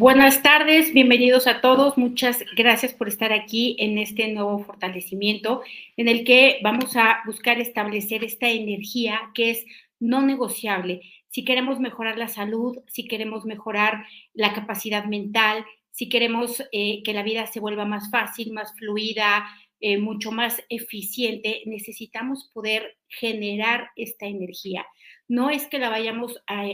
Buenas 0.00 0.42
tardes, 0.42 0.94
bienvenidos 0.94 1.46
a 1.46 1.60
todos. 1.60 1.98
Muchas 1.98 2.42
gracias 2.56 2.94
por 2.94 3.06
estar 3.06 3.34
aquí 3.34 3.76
en 3.78 3.98
este 3.98 4.32
nuevo 4.32 4.60
fortalecimiento 4.60 5.60
en 5.98 6.08
el 6.08 6.24
que 6.24 6.58
vamos 6.62 6.96
a 6.96 7.18
buscar 7.26 7.60
establecer 7.60 8.24
esta 8.24 8.48
energía 8.48 9.20
que 9.34 9.50
es 9.50 9.66
no 9.98 10.22
negociable. 10.22 11.02
Si 11.28 11.44
queremos 11.44 11.80
mejorar 11.80 12.16
la 12.16 12.28
salud, 12.28 12.78
si 12.86 13.06
queremos 13.06 13.44
mejorar 13.44 14.06
la 14.32 14.54
capacidad 14.54 15.04
mental, 15.04 15.66
si 15.90 16.08
queremos 16.08 16.62
eh, 16.72 17.02
que 17.02 17.12
la 17.12 17.22
vida 17.22 17.46
se 17.46 17.60
vuelva 17.60 17.84
más 17.84 18.10
fácil, 18.10 18.54
más 18.54 18.72
fluida, 18.78 19.44
eh, 19.80 19.98
mucho 19.98 20.32
más 20.32 20.62
eficiente, 20.70 21.60
necesitamos 21.66 22.50
poder 22.54 22.96
generar 23.06 23.90
esta 23.96 24.24
energía. 24.24 24.86
No 25.28 25.50
es 25.50 25.66
que 25.66 25.78
la 25.78 25.90
vayamos 25.90 26.42
a, 26.46 26.64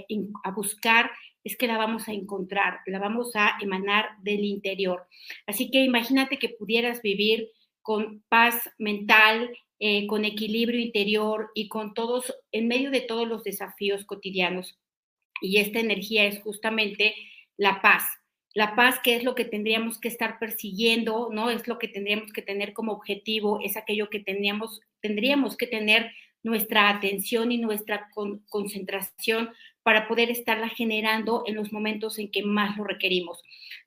a 0.45 0.51
buscar 0.53 1.11
es 1.47 1.57
que 1.57 1.69
la 1.69 1.79
vamos 1.79 2.09
a 2.09 2.13
encontrar, 2.13 2.81
la 2.87 2.99
vamos 2.99 3.37
a 3.37 3.57
emanar 3.61 4.07
del 4.23 4.45
interior. 4.45 5.07
Así 5.47 5.71
que 5.71 5.85
imagínate 5.85 6.39
que 6.39 6.49
pudieras 6.49 7.03
vivir 7.03 7.53
con 7.83 8.25
paz 8.29 8.69
mental, 8.79 9.57
eh, 9.79 10.09
con 10.09 10.25
equilibrio 10.25 10.81
interior 10.81 11.53
y 11.55 11.69
con 11.69 11.95
todos, 11.95 12.35
en 12.51 12.67
medio 12.67 12.91
de 12.91 13.01
todos 13.01 13.29
los 13.29 13.45
desafíos 13.45 14.05
cotidianos. 14.05 14.77
Y 15.41 15.59
esta 15.59 15.79
energía 15.79 16.25
es 16.25 16.43
justamente 16.43 17.15
la 17.57 17.81
paz. 17.81 18.03
La 18.53 18.75
paz, 18.75 18.99
que 18.99 19.15
es 19.15 19.23
lo 19.23 19.37
que 19.37 19.45
tendríamos 19.45 20.01
que 20.01 20.09
estar 20.09 20.41
persiguiendo, 20.41 21.29
¿no? 21.31 21.51
Es 21.51 21.69
lo 21.69 21.79
que 21.79 21.87
tendríamos 21.87 22.33
que 22.33 22.43
tener 22.43 22.73
como 22.73 22.91
objetivo, 22.91 23.61
es 23.63 23.77
aquello 23.77 24.11
que 24.11 24.19
tendríamos, 24.19 24.81
tendríamos 25.01 25.57
que 25.57 25.69
tener 25.69 26.11
nuestra 26.43 26.89
atención 26.89 27.53
y 27.53 27.59
nuestra 27.59 28.09
concentración 28.49 29.51
para 29.87 30.09
poder 30.09 30.33
estarla 30.33 30.69
generando 30.69 31.45
en 31.47 31.55
los 31.55 31.73
momentos 31.73 32.19
en 32.19 32.29
que 32.29 32.43
más 32.43 32.77
lo 32.77 32.83
requerimos. 32.83 33.41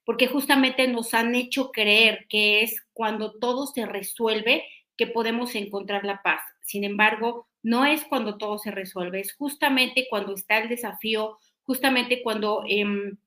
Porque 0.05 0.27
justamente 0.27 0.87
nos 0.87 1.13
han 1.13 1.35
hecho 1.35 1.71
creer 1.73 2.25
que 2.29 2.61
es 2.61 2.81
cuando 2.93 3.33
todo 3.33 3.67
se 3.67 3.85
resuelve 3.85 4.63
que 4.95 5.07
podemos 5.07 5.55
encontrar 5.55 6.05
la 6.05 6.21
paz. 6.21 6.39
Sin 6.61 6.85
embargo, 6.85 7.49
no 7.63 7.85
es 7.85 8.05
cuando 8.05 8.37
todo 8.37 8.59
se 8.59 8.71
resuelve, 8.71 9.19
es 9.19 9.33
justamente 9.35 10.07
cuando 10.09 10.35
está 10.35 10.59
el 10.59 10.69
desafío, 10.69 11.37
justamente 11.63 12.23
cuando... 12.23 12.63
Em, 12.65 13.17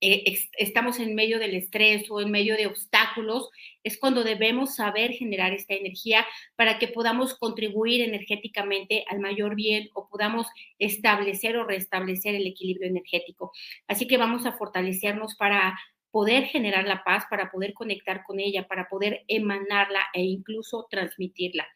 eh, 0.00 0.38
estamos 0.58 0.98
en 1.00 1.14
medio 1.14 1.38
del 1.38 1.54
estrés 1.54 2.10
o 2.10 2.20
en 2.20 2.30
medio 2.30 2.56
de 2.56 2.66
obstáculos, 2.66 3.48
es 3.82 3.98
cuando 3.98 4.24
debemos 4.24 4.74
saber 4.76 5.12
generar 5.12 5.52
esta 5.52 5.74
energía 5.74 6.26
para 6.56 6.78
que 6.78 6.88
podamos 6.88 7.34
contribuir 7.34 8.02
energéticamente 8.02 9.04
al 9.08 9.20
mayor 9.20 9.54
bien 9.54 9.88
o 9.94 10.08
podamos 10.08 10.46
establecer 10.78 11.56
o 11.56 11.64
restablecer 11.64 12.34
el 12.34 12.46
equilibrio 12.46 12.88
energético. 12.88 13.52
Así 13.86 14.06
que 14.06 14.18
vamos 14.18 14.44
a 14.44 14.52
fortalecernos 14.52 15.36
para 15.36 15.78
poder 16.16 16.46
generar 16.46 16.88
la 16.88 17.04
paz, 17.04 17.24
para 17.28 17.50
poder 17.50 17.74
conectar 17.74 18.24
con 18.24 18.40
ella, 18.40 18.66
para 18.66 18.88
poder 18.88 19.26
emanarla 19.28 20.00
e 20.14 20.22
incluso 20.22 20.86
transmitirla. 20.90 21.66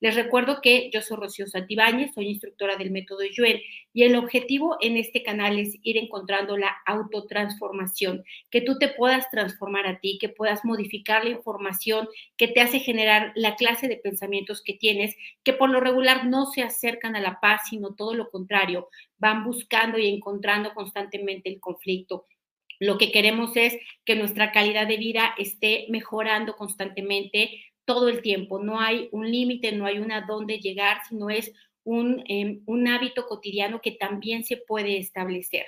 Les 0.00 0.16
recuerdo 0.16 0.60
que 0.60 0.90
yo 0.92 1.00
soy 1.00 1.16
Rocío 1.16 1.46
Santibáñez, 1.46 2.12
soy 2.12 2.26
instructora 2.26 2.74
del 2.74 2.90
método 2.90 3.20
Yuen 3.22 3.60
y 3.92 4.02
el 4.02 4.16
objetivo 4.16 4.78
en 4.80 4.96
este 4.96 5.22
canal 5.22 5.60
es 5.60 5.78
ir 5.84 5.96
encontrando 5.96 6.56
la 6.56 6.74
autotransformación, 6.86 8.24
que 8.50 8.62
tú 8.62 8.78
te 8.78 8.88
puedas 8.88 9.30
transformar 9.30 9.86
a 9.86 10.00
ti, 10.00 10.18
que 10.20 10.28
puedas 10.28 10.64
modificar 10.64 11.22
la 11.22 11.30
información 11.30 12.08
que 12.36 12.48
te 12.48 12.62
hace 12.62 12.80
generar 12.80 13.30
la 13.36 13.54
clase 13.54 13.86
de 13.86 13.96
pensamientos 13.96 14.60
que 14.60 14.74
tienes, 14.74 15.14
que 15.44 15.52
por 15.52 15.70
lo 15.70 15.78
regular 15.78 16.26
no 16.26 16.46
se 16.46 16.62
acercan 16.62 17.14
a 17.14 17.20
la 17.20 17.38
paz, 17.38 17.68
sino 17.70 17.94
todo 17.94 18.12
lo 18.14 18.28
contrario, 18.28 18.88
van 19.18 19.44
buscando 19.44 19.98
y 19.98 20.08
encontrando 20.08 20.74
constantemente 20.74 21.48
el 21.48 21.60
conflicto. 21.60 22.26
Lo 22.80 22.98
que 22.98 23.12
queremos 23.12 23.56
es 23.56 23.76
que 24.04 24.16
nuestra 24.16 24.52
calidad 24.52 24.86
de 24.86 24.96
vida 24.96 25.34
esté 25.38 25.86
mejorando 25.88 26.56
constantemente, 26.56 27.64
todo 27.84 28.08
el 28.08 28.22
tiempo. 28.22 28.62
No 28.62 28.80
hay 28.80 29.08
un 29.12 29.30
límite, 29.30 29.72
no 29.72 29.86
hay 29.86 29.98
una 29.98 30.22
dónde 30.22 30.58
llegar, 30.58 30.98
sino 31.08 31.30
es 31.30 31.52
un, 31.84 32.24
em, 32.28 32.62
un 32.66 32.88
hábito 32.88 33.26
cotidiano 33.26 33.80
que 33.80 33.92
también 33.92 34.44
se 34.44 34.56
puede 34.56 34.98
establecer. 34.98 35.66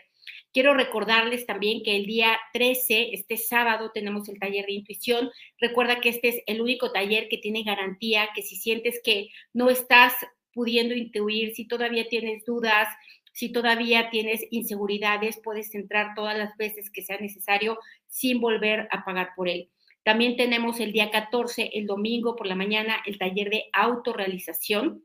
Quiero 0.53 0.75
recordarles 0.75 1.45
también 1.45 1.83
que 1.83 1.97
el 1.97 2.07
día 2.07 2.39
13, 2.55 3.11
este 3.13 3.37
sábado, 3.37 3.91
tenemos 3.93 4.29
el 4.29 4.39
taller 4.39 4.65
de 4.67 4.73
intuición. 4.73 5.31
Recuerda 5.59 6.01
que 6.01 6.09
este 6.09 6.29
es 6.29 6.43
el 6.47 6.63
único 6.63 6.93
taller 6.93 7.29
que 7.29 7.39
tiene 7.39 7.63
garantía, 7.63 8.31
que 8.35 8.43
si 8.43 8.57
sientes 8.57 9.01
que 9.05 9.29
no 9.53 9.69
estás 9.69 10.15
pudiendo 10.55 10.95
intuir, 10.95 11.55
si 11.55 11.69
todavía 11.69 12.09
tienes 12.09 12.45
dudas, 12.47 12.89
si 13.37 13.53
todavía 13.53 14.09
tienes 14.09 14.47
inseguridades, 14.51 15.39
puedes 15.45 15.75
entrar 15.75 16.15
todas 16.17 16.39
las 16.39 16.57
veces 16.57 16.91
que 16.91 17.03
sea 17.03 17.19
necesario 17.19 17.79
sin 18.09 18.41
volver 18.41 18.89
a 18.91 19.05
pagar 19.05 19.33
por 19.37 19.51
él. 19.51 19.69
También 20.05 20.39
tenemos 20.39 20.81
el 20.81 20.91
día 20.91 21.11
14, 21.11 21.73
el 21.75 21.87
domingo 21.87 22.35
por 22.35 22.47
la 22.47 22.55
mañana, 22.55 22.97
el 23.05 23.19
taller 23.19 23.51
de 23.51 23.65
autorrealización. 23.75 25.05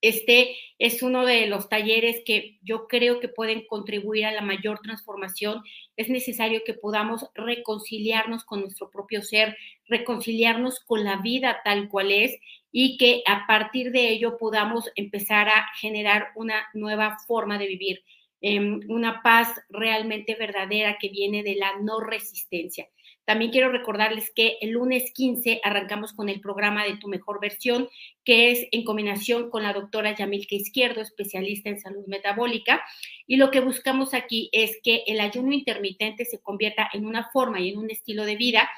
Este 0.00 0.56
es 0.78 1.02
uno 1.02 1.26
de 1.26 1.48
los 1.48 1.68
talleres 1.68 2.22
que 2.24 2.58
yo 2.62 2.86
creo 2.86 3.20
que 3.20 3.28
pueden 3.28 3.66
contribuir 3.66 4.24
a 4.24 4.32
la 4.32 4.40
mayor 4.40 4.78
transformación. 4.78 5.62
Es 5.98 6.08
necesario 6.08 6.62
que 6.64 6.72
podamos 6.72 7.26
reconciliarnos 7.34 8.44
con 8.44 8.62
nuestro 8.62 8.88
propio 8.88 9.20
ser, 9.20 9.54
reconciliarnos 9.86 10.80
con 10.80 11.04
la 11.04 11.20
vida 11.20 11.60
tal 11.62 11.90
cual 11.90 12.10
es 12.10 12.38
y 12.78 12.98
que 12.98 13.22
a 13.24 13.46
partir 13.46 13.90
de 13.90 14.10
ello 14.10 14.36
podamos 14.36 14.90
empezar 14.96 15.48
a 15.48 15.66
generar 15.80 16.32
una 16.34 16.66
nueva 16.74 17.16
forma 17.26 17.58
de 17.58 17.68
vivir, 17.68 18.04
em, 18.42 18.80
una 18.90 19.22
paz 19.22 19.48
realmente 19.70 20.34
verdadera 20.34 20.98
que 21.00 21.08
viene 21.08 21.42
de 21.42 21.54
la 21.54 21.72
no 21.80 22.00
resistencia. 22.00 22.86
También 23.24 23.50
quiero 23.50 23.72
recordarles 23.72 24.30
que 24.30 24.58
el 24.60 24.72
lunes 24.72 25.10
15 25.14 25.60
arrancamos 25.64 26.12
con 26.12 26.28
el 26.28 26.40
programa 26.42 26.84
de 26.84 26.98
Tu 26.98 27.08
Mejor 27.08 27.40
Versión, 27.40 27.88
que 28.24 28.50
es 28.50 28.68
en 28.70 28.84
combinación 28.84 29.48
con 29.48 29.62
la 29.62 29.72
doctora 29.72 30.14
Yamilka 30.14 30.54
Izquierdo, 30.54 31.00
especialista 31.00 31.70
en 31.70 31.80
salud 31.80 32.04
metabólica. 32.06 32.84
Y 33.26 33.36
lo 33.36 33.50
que 33.50 33.60
buscamos 33.60 34.12
aquí 34.12 34.50
es 34.52 34.78
que 34.84 35.02
el 35.06 35.20
ayuno 35.20 35.52
intermitente 35.52 36.26
se 36.26 36.40
convierta 36.40 36.90
en 36.92 37.06
una 37.06 37.30
forma 37.32 37.58
y 37.58 37.70
en 37.70 37.78
un 37.78 37.90
estilo 37.90 38.26
de 38.26 38.36
vida 38.36 38.68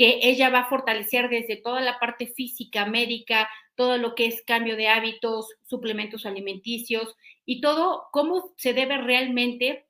que 0.00 0.18
ella 0.22 0.48
va 0.48 0.60
a 0.60 0.68
fortalecer 0.70 1.28
desde 1.28 1.56
toda 1.56 1.82
la 1.82 1.98
parte 1.98 2.26
física, 2.26 2.86
médica, 2.86 3.50
todo 3.74 3.98
lo 3.98 4.14
que 4.14 4.24
es 4.24 4.40
cambio 4.46 4.74
de 4.74 4.88
hábitos, 4.88 5.48
suplementos 5.66 6.24
alimenticios 6.24 7.14
y 7.44 7.60
todo 7.60 8.04
cómo 8.10 8.54
se 8.56 8.72
debe 8.72 8.96
realmente 8.96 9.84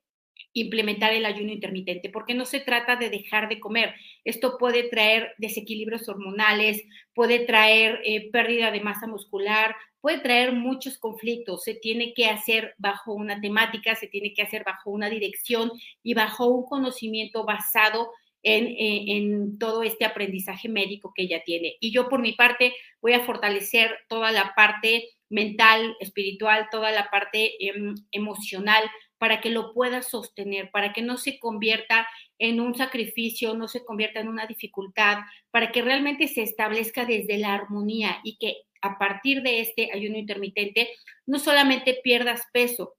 implementar 0.53 1.13
el 1.13 1.27
ayuno 1.27 1.53
intermitente, 1.53 2.11
porque 2.11 2.35
no 2.35 2.45
se 2.45 2.59
trata 2.59 2.97
de 2.97 3.09
dejar 3.09 3.49
de 3.49 3.61
comer. 3.61 3.95
Esto 4.25 4.59
puede 4.59 4.89
traer 4.89 5.33
desequilibrios 5.39 6.09
hormonales, 6.09 6.83
puede 7.15 7.47
traer 7.47 8.01
eh, 8.05 8.33
pérdida 8.33 8.73
de 8.73 8.81
masa 8.81 9.07
muscular, 9.07 9.77
puede 10.01 10.19
traer 10.19 10.51
muchos 10.51 10.99
conflictos. 10.99 11.63
Se 11.63 11.75
tiene 11.75 12.15
que 12.15 12.27
hacer 12.27 12.75
bajo 12.79 13.13
una 13.13 13.41
temática, 13.41 13.95
se 13.95 14.09
tiene 14.09 14.35
que 14.35 14.43
hacer 14.43 14.65
bajo 14.65 14.91
una 14.91 15.09
dirección 15.09 15.71
y 16.03 16.15
bajo 16.15 16.47
un 16.47 16.65
conocimiento 16.65 17.45
basado 17.45 18.11
en, 18.11 18.29
en, 18.43 19.59
todo 19.59 19.83
este 19.83 20.05
aprendizaje 20.05 20.69
médico 20.69 21.13
que 21.15 21.23
ella 21.23 21.43
tiene. 21.45 21.77
Y 21.81 21.93
yo 21.93 22.09
por 22.09 22.21
mi 22.21 22.33
parte 22.33 22.75
voy 23.01 23.13
a 23.13 23.25
fortalecer 23.25 23.97
toda 24.09 24.33
la 24.33 24.55
parte 24.55 25.11
mental, 25.29 25.97
espiritual, 26.01 26.69
toda 26.71 26.91
la 26.91 27.09
parte 27.11 27.55
em, 27.65 27.95
emocional 28.11 28.83
para 29.19 29.41
que 29.41 29.51
lo 29.51 29.75
pueda 29.75 30.03
sostener, 30.03 30.71
para 30.71 30.93
que 30.93 31.03
no 31.03 31.19
se 31.19 31.39
convierta 31.39 32.09
en 32.39 32.59
un 32.59 32.75
sacrificio, 32.75 33.55
no 33.55 33.69
se 33.69 33.85
convierta 33.85 34.21
en 34.21 34.29
una 34.29 34.47
dificultad, 34.47 35.19
para 35.51 35.71
que 35.73 35.83
realmente 35.83 36.27
se 36.27 36.43
establezca 36.43 37.05
desde 37.05 37.37
la 37.37 37.53
armonía 37.53 38.21
y 38.25 38.39
que 38.39 38.63
a 38.81 38.99
partir 38.99 39.43
de 39.43 39.61
este 39.61 39.91
ayuno 39.93 40.17
intermitente 40.17 40.89
no 41.27 41.39
solamente 41.39 42.01
pierdas 42.03 42.43
peso, 42.53 42.95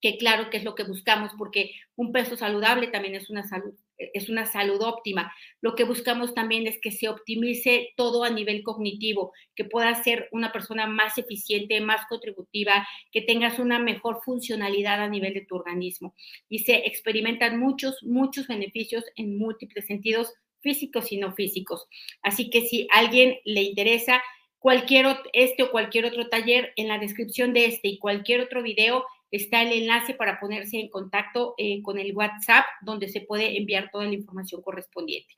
que 0.00 0.18
claro 0.18 0.50
que 0.50 0.58
es 0.58 0.64
lo 0.64 0.74
que 0.74 0.84
buscamos, 0.84 1.32
porque 1.38 1.72
un 1.96 2.12
peso 2.12 2.36
saludable 2.36 2.88
también 2.88 3.14
es 3.14 3.30
una 3.30 3.46
salud 3.46 3.74
es 3.98 4.28
una 4.28 4.44
salud 4.46 4.80
óptima. 4.82 5.32
Lo 5.60 5.74
que 5.74 5.84
buscamos 5.84 6.34
también 6.34 6.66
es 6.66 6.78
que 6.80 6.92
se 6.92 7.08
optimice 7.08 7.94
todo 7.96 8.24
a 8.24 8.30
nivel 8.30 8.62
cognitivo, 8.62 9.32
que 9.54 9.64
puedas 9.64 10.02
ser 10.04 10.28
una 10.32 10.52
persona 10.52 10.86
más 10.86 11.18
eficiente, 11.18 11.80
más 11.80 12.06
contributiva, 12.08 12.86
que 13.12 13.22
tengas 13.22 13.58
una 13.58 13.78
mejor 13.78 14.20
funcionalidad 14.24 15.02
a 15.02 15.08
nivel 15.08 15.34
de 15.34 15.46
tu 15.46 15.56
organismo. 15.56 16.14
Y 16.48 16.60
se 16.60 16.86
experimentan 16.86 17.58
muchos, 17.58 18.02
muchos 18.02 18.46
beneficios 18.46 19.04
en 19.16 19.38
múltiples 19.38 19.86
sentidos 19.86 20.32
físicos 20.60 21.12
y 21.12 21.18
no 21.18 21.32
físicos. 21.32 21.86
Así 22.22 22.50
que 22.50 22.62
si 22.62 22.88
a 22.92 22.98
alguien 22.98 23.36
le 23.44 23.62
interesa 23.62 24.22
cualquier 24.58 25.06
este 25.32 25.62
o 25.62 25.70
cualquier 25.70 26.06
otro 26.06 26.28
taller, 26.28 26.72
en 26.76 26.88
la 26.88 26.98
descripción 26.98 27.52
de 27.52 27.66
este 27.66 27.88
y 27.88 27.98
cualquier 27.98 28.40
otro 28.40 28.62
video 28.62 29.04
está 29.30 29.62
el 29.62 29.72
enlace 29.72 30.14
para 30.14 30.40
ponerse 30.40 30.78
en 30.78 30.88
contacto 30.88 31.54
eh, 31.58 31.82
con 31.82 31.98
el 31.98 32.14
WhatsApp, 32.14 32.64
donde 32.82 33.08
se 33.08 33.20
puede 33.20 33.56
enviar 33.56 33.90
toda 33.90 34.04
la 34.04 34.14
información 34.14 34.62
correspondiente. 34.62 35.34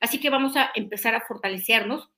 Así 0.00 0.20
que 0.20 0.30
vamos 0.30 0.56
a 0.56 0.70
empezar 0.74 1.14
a 1.14 1.22
fortalecernos. 1.22 2.10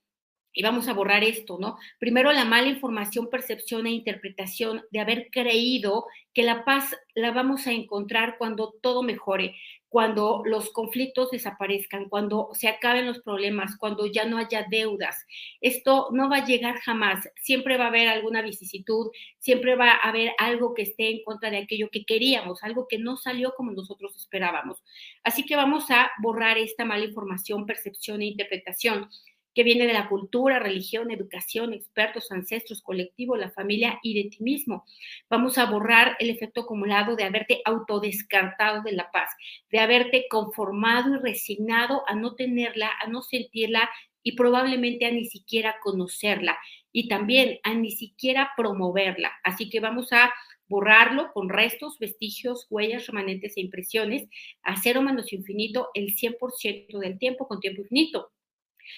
Y 0.53 0.63
vamos 0.63 0.87
a 0.87 0.93
borrar 0.93 1.23
esto, 1.23 1.57
¿no? 1.59 1.77
Primero 1.99 2.31
la 2.31 2.45
mala 2.45 2.67
información, 2.67 3.29
percepción 3.29 3.87
e 3.87 3.91
interpretación 3.91 4.83
de 4.91 4.99
haber 4.99 5.29
creído 5.31 6.05
que 6.33 6.43
la 6.43 6.63
paz 6.63 6.95
la 7.15 7.31
vamos 7.31 7.67
a 7.67 7.71
encontrar 7.71 8.37
cuando 8.37 8.73
todo 8.81 9.03
mejore, 9.03 9.55
cuando 9.93 10.41
los 10.43 10.71
conflictos 10.71 11.29
desaparezcan, 11.29 12.09
cuando 12.09 12.49
se 12.53 12.67
acaben 12.67 13.05
los 13.05 13.19
problemas, 13.19 13.77
cuando 13.77 14.07
ya 14.07 14.25
no 14.25 14.39
haya 14.39 14.65
deudas. 14.67 15.23
Esto 15.61 16.07
no 16.11 16.31
va 16.31 16.37
a 16.37 16.45
llegar 16.45 16.79
jamás. 16.79 17.29
Siempre 17.39 17.77
va 17.77 17.85
a 17.85 17.87
haber 17.89 18.07
alguna 18.07 18.41
vicisitud, 18.41 19.11
siempre 19.37 19.75
va 19.75 19.91
a 19.91 20.09
haber 20.09 20.31
algo 20.39 20.73
que 20.73 20.81
esté 20.81 21.11
en 21.11 21.23
contra 21.23 21.51
de 21.51 21.57
aquello 21.57 21.89
que 21.91 22.05
queríamos, 22.05 22.63
algo 22.63 22.87
que 22.87 22.97
no 22.97 23.17
salió 23.17 23.53
como 23.55 23.71
nosotros 23.71 24.15
esperábamos. 24.15 24.83
Así 25.23 25.45
que 25.45 25.55
vamos 25.55 25.91
a 25.91 26.09
borrar 26.23 26.57
esta 26.57 26.85
mala 26.85 27.05
información, 27.05 27.67
percepción 27.67 28.23
e 28.23 28.25
interpretación 28.25 29.09
que 29.53 29.63
viene 29.63 29.85
de 29.85 29.93
la 29.93 30.09
cultura, 30.09 30.59
religión, 30.59 31.11
educación, 31.11 31.73
expertos, 31.73 32.31
ancestros, 32.31 32.81
colectivo, 32.81 33.35
la 33.35 33.51
familia 33.51 33.99
y 34.01 34.21
de 34.21 34.29
ti 34.29 34.43
mismo. 34.43 34.85
Vamos 35.29 35.57
a 35.57 35.65
borrar 35.65 36.15
el 36.19 36.29
efecto 36.29 36.61
acumulado 36.61 37.15
de 37.15 37.23
haberte 37.23 37.61
autodescartado 37.65 38.81
de 38.81 38.93
la 38.93 39.11
paz, 39.11 39.29
de 39.71 39.79
haberte 39.79 40.25
conformado 40.29 41.15
y 41.15 41.19
resignado 41.19 42.03
a 42.07 42.15
no 42.15 42.35
tenerla, 42.35 42.91
a 43.01 43.07
no 43.07 43.21
sentirla 43.21 43.89
y 44.23 44.35
probablemente 44.35 45.05
a 45.05 45.11
ni 45.11 45.25
siquiera 45.25 45.75
conocerla 45.81 46.57
y 46.91 47.07
también 47.07 47.59
a 47.63 47.73
ni 47.73 47.91
siquiera 47.91 48.51
promoverla. 48.55 49.31
Así 49.43 49.69
que 49.69 49.79
vamos 49.79 50.13
a 50.13 50.33
borrarlo 50.67 51.31
con 51.33 51.49
restos, 51.49 51.99
vestigios, 51.99 52.65
huellas, 52.69 53.05
remanentes 53.07 53.57
e 53.57 53.61
impresiones 53.61 54.27
a 54.63 54.75
cero 54.81 55.01
menos 55.01 55.33
infinito 55.33 55.89
el 55.93 56.15
100% 56.15 56.99
del 56.99 57.19
tiempo 57.19 57.47
con 57.47 57.59
tiempo 57.59 57.81
infinito. 57.81 58.31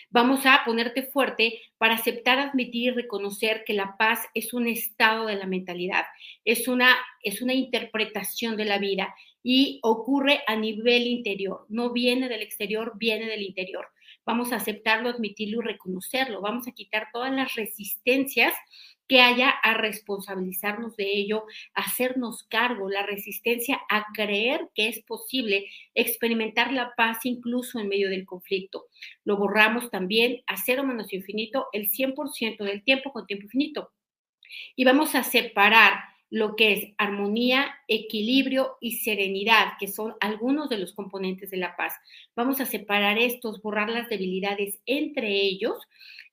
Vamos 0.09 0.45
a 0.45 0.61
ponerte 0.65 1.03
fuerte 1.03 1.61
para 1.77 1.95
aceptar, 1.95 2.39
admitir 2.39 2.93
y 2.93 2.95
reconocer 2.95 3.63
que 3.65 3.73
la 3.73 3.97
paz 3.97 4.27
es 4.33 4.53
un 4.53 4.67
estado 4.67 5.27
de 5.27 5.35
la 5.35 5.45
mentalidad, 5.45 6.05
es 6.43 6.67
una, 6.67 6.95
es 7.23 7.41
una 7.41 7.53
interpretación 7.53 8.57
de 8.57 8.65
la 8.65 8.77
vida 8.77 9.13
y 9.43 9.79
ocurre 9.83 10.41
a 10.47 10.55
nivel 10.55 11.07
interior, 11.07 11.65
no 11.69 11.91
viene 11.91 12.29
del 12.29 12.41
exterior, 12.41 12.93
viene 12.95 13.27
del 13.27 13.43
interior. 13.43 13.87
Vamos 14.25 14.51
a 14.51 14.55
aceptarlo, 14.55 15.09
admitirlo 15.09 15.61
y 15.61 15.65
reconocerlo. 15.65 16.41
Vamos 16.41 16.67
a 16.67 16.71
quitar 16.71 17.09
todas 17.13 17.31
las 17.31 17.53
resistencias 17.53 18.53
que 19.07 19.22
haya 19.22 19.50
a 19.50 19.74
responsabilizarnos 19.75 20.96
de 20.96 21.12
ello, 21.12 21.46
hacernos 21.74 22.44
cargo, 22.44 22.90
la 22.90 23.06
resistencia 23.06 23.81
a 23.90 24.06
creer 24.13 24.69
que 24.74 24.88
es 24.88 25.04
posible 25.04 25.66
experimentar 25.94 26.74
la 26.74 26.94
paz 26.96 27.19
incluso 27.24 27.80
en 27.80 27.88
medio 27.88 28.10
del 28.10 28.25
conflicto. 28.25 28.88
Lo 29.24 29.38
borramos 29.38 29.92
también 29.92 30.42
a 30.48 30.57
cero 30.57 30.84
menos 30.84 31.13
infinito 31.13 31.68
el 31.74 31.90
100% 31.90 32.63
del 32.63 32.84
tiempo 32.84 33.12
con 33.12 33.28
tiempo 33.28 33.46
infinito. 33.46 33.92
Y 34.75 34.86
vamos 34.86 35.16
a 35.16 35.24
separar 35.24 36.00
lo 36.30 36.56
que 36.56 36.74
es 36.74 36.94
armonía, 36.98 37.75
equilibrio 37.88 38.78
y 38.81 38.98
serenidad, 38.98 39.74
que 39.80 39.88
son 39.88 40.16
algunos 40.19 40.69
de 40.69 40.78
los 40.78 40.94
componentes 40.94 41.52
de 41.52 41.57
la 41.57 41.75
paz. 41.75 41.94
Vamos 42.36 42.60
a 42.60 42.66
separar 42.66 43.18
estos, 43.18 43.62
borrar 43.62 43.90
las 43.90 44.10
debilidades 44.10 44.80
entre 44.86 45.30
ellos 45.30 45.78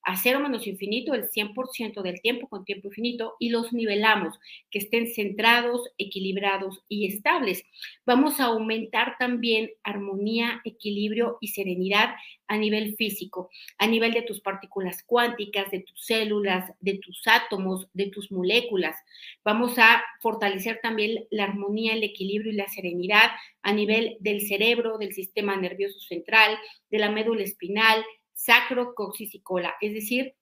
a 0.04 0.16
cero 0.16 0.40
menos 0.40 0.66
infinito 0.66 1.14
el 1.14 1.30
100% 1.30 2.02
del 2.02 2.20
tiempo 2.20 2.48
con 2.48 2.64
tiempo 2.64 2.88
infinito 2.88 3.36
y 3.38 3.50
los 3.50 3.72
nivelamos, 3.72 4.38
que 4.70 4.78
estén 4.78 5.12
centrados, 5.12 5.88
equilibrados 5.98 6.82
y 6.88 7.06
estables. 7.06 7.64
Vamos 8.04 8.40
a 8.40 8.46
aumentar 8.46 9.16
también 9.18 9.70
armonía, 9.82 10.60
equilibrio 10.64 11.38
y 11.40 11.48
serenidad 11.48 12.14
a 12.48 12.58
nivel 12.58 12.96
físico, 12.96 13.48
a 13.78 13.86
nivel 13.86 14.12
de 14.12 14.22
tus 14.22 14.40
partículas 14.40 15.02
cuánticas, 15.04 15.70
de 15.70 15.80
tus 15.80 16.04
células, 16.04 16.70
de 16.80 16.98
tus 16.98 17.22
átomos, 17.26 17.88
de 17.94 18.06
tus 18.06 18.30
moléculas. 18.30 18.96
Vamos 19.44 19.78
a 19.78 20.02
fortalecer 20.20 20.80
también 20.82 21.26
la 21.30 21.44
armonía, 21.44 21.94
el 21.94 22.02
equilibrio 22.02 22.52
y 22.52 22.56
la 22.56 22.68
serenidad 22.68 23.30
a 23.62 23.72
nivel 23.72 24.16
del 24.20 24.40
cerebro, 24.42 24.98
del 24.98 25.14
sistema 25.14 25.56
nervioso 25.56 25.98
central, 26.00 26.58
de 26.90 26.98
la 26.98 27.10
médula 27.10 27.42
espinal, 27.42 28.04
sacro, 28.34 28.94
coxis 28.94 29.32
es 29.80 29.92
decir, 29.92 30.34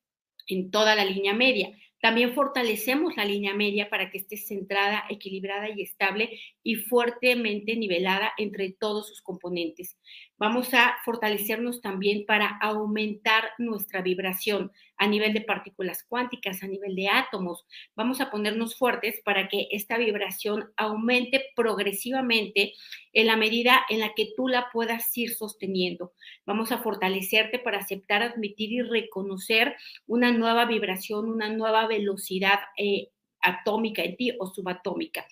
en 0.46 0.70
toda 0.70 0.94
la 0.94 1.04
línea 1.04 1.34
media. 1.34 1.70
También 2.00 2.32
fortalecemos 2.34 3.16
la 3.16 3.26
línea 3.26 3.52
media 3.54 3.90
para 3.90 4.10
que 4.10 4.19
esté 4.19 4.37
centrada, 4.38 5.04
equilibrada 5.10 5.69
y 5.69 5.82
estable 5.82 6.40
y 6.62 6.76
fuertemente 6.76 7.76
nivelada 7.76 8.32
entre 8.38 8.72
todos 8.72 9.08
sus 9.08 9.20
componentes. 9.20 9.98
Vamos 10.40 10.72
a 10.72 10.96
fortalecernos 11.04 11.82
también 11.82 12.25
para 12.25 12.56
aumentar 12.62 13.50
nuestra 13.58 14.00
vibración 14.00 14.72
a 14.96 15.06
nivel 15.06 15.34
de 15.34 15.42
partículas 15.42 16.02
cuánticas, 16.02 16.62
a 16.62 16.66
nivel 16.66 16.96
de 16.96 17.08
átomos. 17.08 17.66
Vamos 17.94 18.22
a 18.22 18.31
ponernos 18.31 18.75
fuertes 18.75 19.20
para 19.22 19.48
que 19.48 19.69
esta 19.70 19.98
vibración 19.98 20.72
aumente 20.78 21.44
progresivamente 21.54 22.72
en 23.12 23.26
la 23.26 23.37
medida 23.37 23.84
en 23.90 24.00
la 24.00 24.14
que 24.14 24.32
tú 24.34 24.48
la 24.48 24.70
puedas 24.72 25.14
ir 25.14 25.34
sosteniendo. 25.34 26.14
Vamos 26.46 26.72
a 26.72 26.78
fortalecerte 26.78 27.58
para 27.58 27.76
aceptar, 27.76 28.22
admitir 28.22 28.72
y 28.72 28.81
reconocer 28.81 29.76
una 30.06 30.32
nueva 30.32 30.64
vibración, 30.64 31.28
una 31.28 31.50
nueva 31.50 31.86
velocidad 31.86 32.60
eh, 32.78 33.08
atómica 33.43 34.00
en 34.02 34.16
ti 34.16 34.32
o 34.38 34.46
subatómica 34.46 35.26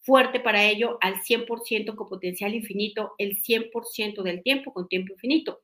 fuerte 0.00 0.40
para 0.40 0.64
ello 0.64 0.98
al 1.00 1.20
100% 1.22 1.94
con 1.94 2.08
potencial 2.08 2.54
infinito, 2.54 3.14
el 3.18 3.40
100% 3.42 4.22
del 4.22 4.42
tiempo 4.42 4.72
con 4.72 4.88
tiempo 4.88 5.12
infinito. 5.12 5.62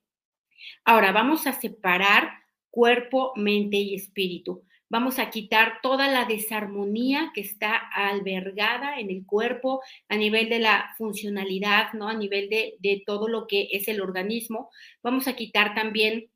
Ahora 0.84 1.12
vamos 1.12 1.46
a 1.46 1.52
separar 1.52 2.30
cuerpo, 2.70 3.32
mente 3.36 3.76
y 3.76 3.94
espíritu. 3.94 4.64
Vamos 4.88 5.18
a 5.18 5.30
quitar 5.30 5.80
toda 5.82 6.06
la 6.08 6.26
desarmonía 6.26 7.32
que 7.34 7.40
está 7.40 7.76
albergada 7.76 9.00
en 9.00 9.10
el 9.10 9.26
cuerpo 9.26 9.82
a 10.08 10.16
nivel 10.16 10.48
de 10.48 10.60
la 10.60 10.94
funcionalidad, 10.96 11.92
¿no? 11.94 12.08
A 12.08 12.14
nivel 12.14 12.48
de, 12.48 12.76
de 12.78 13.02
todo 13.04 13.26
lo 13.26 13.48
que 13.48 13.68
es 13.72 13.88
el 13.88 14.00
organismo. 14.00 14.70
Vamos 15.02 15.26
a 15.26 15.34
quitar 15.34 15.74
también 15.74 16.30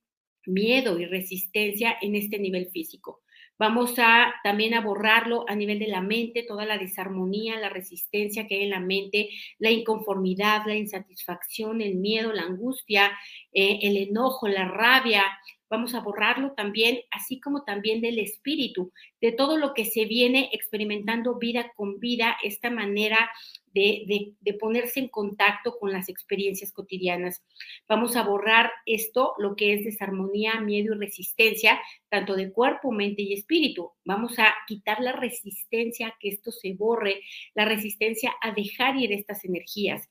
miedo 0.47 0.99
y 0.99 1.07
resistencia 1.07 1.97
en 2.01 2.17
este 2.17 2.39
nivel 2.39 2.71
físico. 2.71 3.23
Vamos 3.61 3.99
a 3.99 4.33
también 4.43 4.73
a 4.73 4.81
borrarlo 4.81 5.45
a 5.47 5.55
nivel 5.55 5.79
de 5.79 5.89
la 5.89 6.01
mente, 6.01 6.45
toda 6.49 6.65
la 6.65 6.79
desarmonía, 6.79 7.61
la 7.61 7.69
resistencia 7.69 8.49
que 8.49 8.55
hay 8.55 8.63
en 8.63 8.71
la 8.71 8.81
mente, 8.81 9.29
la 9.59 9.71
inconformidad, 9.71 10.63
la 10.65 10.77
insatisfacción, 10.77 11.83
el 11.83 11.97
miedo, 11.97 12.33
la 12.33 12.45
angustia, 12.45 13.13
eh, 13.53 13.81
el 13.83 13.99
enojo, 13.99 14.49
la 14.49 14.67
rabia, 14.67 15.25
vamos 15.69 15.95
a 15.95 16.01
borrarlo 16.01 16.53
también, 16.57 17.01
así 17.11 17.39
como 17.39 17.63
también 17.63 18.01
del 18.01 18.19
espíritu, 18.19 18.93
de 19.21 19.33
todo 19.33 19.59
lo 19.59 19.75
que 19.75 19.85
se 19.85 20.07
viene 20.07 20.49
experimentando 20.53 21.37
vida 21.37 21.71
con 21.77 22.01
vida, 22.01 22.39
esta 22.43 22.71
manera 22.71 23.31
de, 23.73 24.35
ponerse 24.59 25.01
en 25.01 25.09
contacto 25.09 25.79
con 25.79 25.93
las 25.93 26.09
experiencias 26.09 26.73
cotidianas. 26.73 27.43
Vamos 27.89 28.17
a 28.17 28.23
borrar 28.23 28.71
esto, 28.87 29.35
lo 29.39 29.57
que 29.57 29.75
es 29.75 29.85
desarmonía, 29.85 30.61
miedo 30.61 30.95
y 30.95 30.99
resistencia, 30.99 31.81
tanto 32.09 32.35
de 32.35 32.53
cuerpo, 32.53 32.91
mente 32.93 33.23
y 33.23 33.33
espíritu. 33.33 33.93
Vamos 34.05 34.39
a 34.39 34.55
quitar 34.67 35.01
la 35.01 35.13
resistencia 35.13 36.09
a 36.09 36.15
que 36.19 36.29
esto 36.29 36.51
se 36.51 36.75
borre, 36.75 37.23
la 37.55 37.65
resistencia 37.65 38.33
a 38.41 38.53
dejar 38.53 38.97
ir 38.97 39.13
estas 39.13 39.45
energías. 39.45 40.09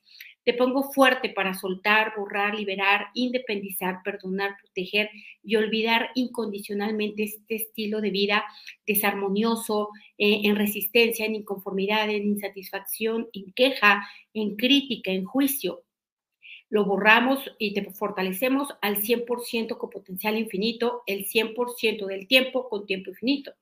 Te 0.50 0.56
pongo 0.56 0.82
fuerte 0.82 1.30
para 1.30 1.54
soltar, 1.54 2.14
borrar, 2.18 2.56
liberar, 2.56 3.10
independizar, 3.14 4.02
perdonar, 4.04 4.56
proteger 4.60 5.12
y 5.44 5.58
olvidar 5.58 6.10
incondicionalmente 6.16 7.22
este 7.22 7.58
estilo 7.58 8.02
de 8.02 8.10
vida 8.10 8.44
desarmonioso, 8.88 9.90
eh, 10.18 10.42
en 10.46 10.56
resistencia, 10.56 11.28
en 11.28 11.36
inconformidad, 11.36 12.10
en 12.10 12.30
insatisfacción, 12.30 13.28
en 13.32 13.54
queja, 13.54 14.10
en 14.34 14.56
crítica, 14.56 15.12
en 15.12 15.24
juicio. 15.24 15.84
Lo 16.68 16.84
borramos 16.84 17.52
y 17.60 17.76
te 17.76 17.84
fortalecemos 17.92 18.70
al 18.82 19.04
100% 19.04 19.78
con 19.78 19.92
potencial 19.92 20.36
infinito, 20.36 21.04
el 21.06 21.28
100% 21.28 22.08
del 22.08 22.28
tiempo 22.28 22.70
con 22.70 22.88
tiempo 22.88 23.12
infinito. 23.12 23.54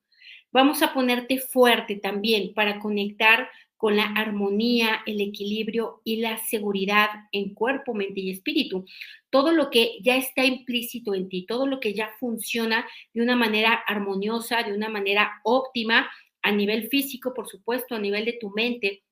Vamos 0.54 0.82
a 0.82 0.94
ponerte 0.94 1.38
fuerte 1.40 1.98
también 1.98 2.54
para 2.54 2.80
conectar 2.80 3.50
con 3.78 3.96
la 3.96 4.06
armonía, 4.06 5.02
el 5.06 5.22
equilibrio 5.22 6.02
y 6.04 6.18
la 6.18 6.38
seguridad 6.38 7.10
en 7.32 7.54
cuerpo, 7.54 7.94
mente 7.94 8.20
y 8.20 8.32
espíritu. 8.32 8.86
Todo 9.30 9.52
lo 9.52 9.70
que 9.70 10.00
ya 10.02 10.18
está 10.18 10.46
implícito 10.46 11.14
en 11.14 11.30
ti, 11.30 11.46
todo 11.46 11.68
lo 11.68 11.80
que 11.80 11.94
ya 11.94 12.10
funciona 12.20 12.86
de 13.14 13.22
una 13.22 13.36
manera 13.36 13.74
armoniosa, 13.74 14.64
de 14.64 14.74
una 14.74 14.90
manera 14.90 15.40
óptima, 15.44 16.10
a 16.42 16.52
nivel 16.52 16.90
físico, 16.90 17.34
por 17.34 17.48
supuesto, 17.48 17.96
a 17.96 18.00
nivel 18.00 18.26
de 18.26 18.34
tu 18.34 18.50
mente, 18.52 19.04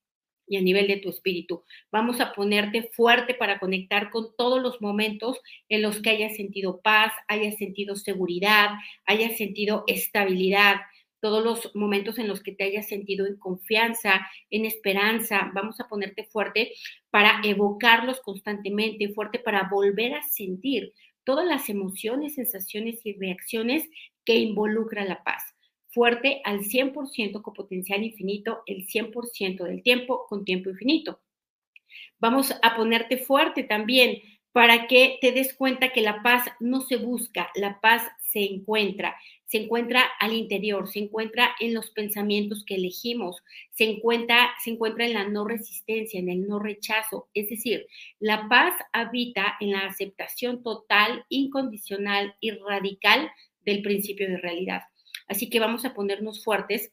y 0.47 0.57
a 0.57 0.61
nivel 0.61 0.87
de 0.87 0.97
tu 0.97 1.09
espíritu. 1.09 1.63
Vamos 1.91 2.19
a 2.19 2.33
ponerte 2.33 2.89
fuerte 2.93 3.33
para 3.33 3.59
conectar 3.59 4.11
con 4.11 4.35
todos 4.37 4.61
los 4.61 4.81
momentos 4.81 5.39
en 5.69 5.81
los 5.81 6.01
que 6.01 6.11
hayas 6.11 6.35
sentido 6.35 6.81
paz, 6.81 7.11
hayas 7.27 7.55
sentido 7.57 7.95
seguridad, 7.95 8.69
hayas 9.05 9.37
sentido 9.37 9.83
estabilidad, 9.87 10.75
todos 11.25 11.43
los 11.43 11.73
momentos 11.73 12.19
en 12.19 12.27
los 12.27 12.43
que 12.43 12.51
te 12.51 12.65
hayas 12.65 12.87
sentido 12.87 13.25
en 13.25 13.37
confianza, 13.37 14.27
en 14.51 14.63
esperanza. 14.63 15.49
Vamos 15.55 15.79
a 15.79 15.87
ponerte 15.87 16.25
fuerte 16.25 16.73
para 17.09 17.41
evocarlos 17.43 18.19
constantemente, 18.19 19.11
fuerte 19.11 19.39
para 19.39 19.67
volver 19.67 20.13
a 20.13 20.21
sentir, 20.21 20.93
todas 21.23 21.47
las 21.47 21.67
emociones, 21.67 22.35
sensaciones 22.35 23.03
y 23.07 23.13
reacciones 23.13 23.89
que 24.23 24.35
involucra 24.35 25.03
la 25.03 25.23
paz. 25.23 25.41
Fuerte 25.87 26.41
al 26.43 26.59
100% 26.59 27.41
con 27.41 27.55
potencial 27.55 28.03
infinito, 28.03 28.61
el 28.67 28.85
100% 28.85 29.63
del 29.63 29.81
tiempo 29.81 30.27
con 30.29 30.45
tiempo 30.45 30.69
infinito. 30.69 31.21
Vamos 32.19 32.53
a 32.61 32.75
ponerte 32.75 33.17
fuerte 33.17 33.63
también 33.63 34.21
para 34.51 34.85
que 34.85 35.17
te 35.21 35.31
des 35.31 35.55
cuenta 35.55 35.89
que 35.89 36.01
la 36.01 36.21
paz 36.21 36.45
no 36.59 36.81
se 36.81 36.97
busca, 36.97 37.49
la 37.55 37.81
paz 37.81 38.03
se 38.21 38.43
encuentra, 38.43 39.15
se 39.55 39.61
encuentra 39.63 40.03
al 40.19 40.33
interior, 40.33 40.85
se 40.89 40.99
encuentra 40.99 41.55
en 41.61 41.73
los 41.73 41.89
pensamientos 41.91 42.65
que 42.65 42.75
elegimos, 42.75 43.41
se 43.71 43.85
encuentra, 43.85 44.49
se 44.61 44.71
encuentra 44.71 45.05
en 45.05 45.13
la 45.13 45.29
no 45.29 45.47
resistencia, 45.47 46.19
en 46.19 46.27
el 46.27 46.45
no 46.45 46.59
rechazo. 46.59 47.29
Es 47.33 47.49
decir, 47.49 47.87
la 48.19 48.49
paz 48.49 48.73
habita 48.91 49.55
en 49.61 49.71
la 49.71 49.85
aceptación 49.85 50.61
total, 50.61 51.23
incondicional 51.29 52.35
y 52.41 52.51
radical 52.51 53.31
del 53.61 53.81
principio 53.81 54.27
de 54.27 54.35
realidad. 54.35 54.81
Así 55.29 55.49
que 55.49 55.61
vamos 55.61 55.85
a 55.85 55.93
ponernos 55.93 56.43
fuertes 56.43 56.91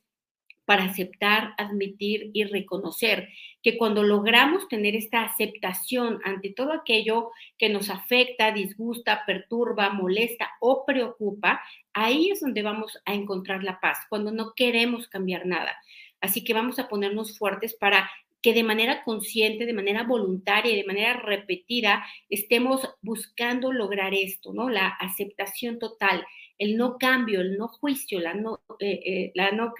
para 0.64 0.84
aceptar, 0.84 1.54
admitir 1.58 2.30
y 2.32 2.44
reconocer 2.44 3.28
que 3.62 3.76
cuando 3.76 4.02
logramos 4.02 4.68
tener 4.68 4.94
esta 4.94 5.24
aceptación 5.24 6.20
ante 6.24 6.50
todo 6.50 6.72
aquello 6.72 7.30
que 7.58 7.68
nos 7.68 7.90
afecta, 7.90 8.52
disgusta, 8.52 9.22
perturba, 9.26 9.90
molesta 9.90 10.50
o 10.60 10.84
preocupa, 10.84 11.62
ahí 11.92 12.30
es 12.30 12.40
donde 12.40 12.62
vamos 12.62 13.00
a 13.04 13.14
encontrar 13.14 13.64
la 13.64 13.80
paz, 13.80 13.98
cuando 14.08 14.30
no 14.30 14.54
queremos 14.54 15.08
cambiar 15.08 15.46
nada. 15.46 15.76
Así 16.20 16.44
que 16.44 16.54
vamos 16.54 16.78
a 16.78 16.88
ponernos 16.88 17.36
fuertes 17.36 17.74
para 17.74 18.08
que 18.42 18.52
de 18.52 18.64
manera 18.64 19.04
consciente, 19.04 19.66
de 19.66 19.72
manera 19.72 20.02
voluntaria 20.02 20.72
y 20.72 20.76
de 20.76 20.84
manera 20.84 21.14
repetida 21.14 22.04
estemos 22.28 22.88
buscando 23.00 23.72
lograr 23.72 24.14
esto, 24.14 24.52
¿no? 24.52 24.68
La 24.68 24.88
aceptación 24.88 25.78
total, 25.78 26.26
el 26.62 26.76
no 26.76 26.96
cambio, 26.96 27.40
el 27.40 27.56
no 27.56 27.66
juicio, 27.68 28.20
la 28.20 28.34
no, 28.34 28.60
eh, 28.78 29.00
eh, 29.04 29.32
la 29.34 29.50
no, 29.50 29.74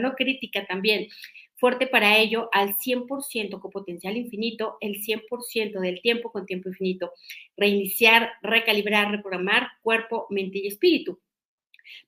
no 0.00 0.14
crítica 0.14 0.66
también. 0.66 1.08
Fuerte 1.56 1.86
para 1.86 2.18
ello 2.18 2.48
al 2.52 2.74
100% 2.76 3.60
con 3.60 3.70
potencial 3.70 4.16
infinito, 4.16 4.78
el 4.80 5.02
100% 5.02 5.80
del 5.80 6.00
tiempo 6.00 6.32
con 6.32 6.46
tiempo 6.46 6.70
infinito. 6.70 7.12
Reiniciar, 7.56 8.32
recalibrar, 8.42 9.10
reprogramar 9.10 9.68
cuerpo, 9.82 10.26
mente 10.30 10.58
y 10.58 10.66
espíritu. 10.68 11.20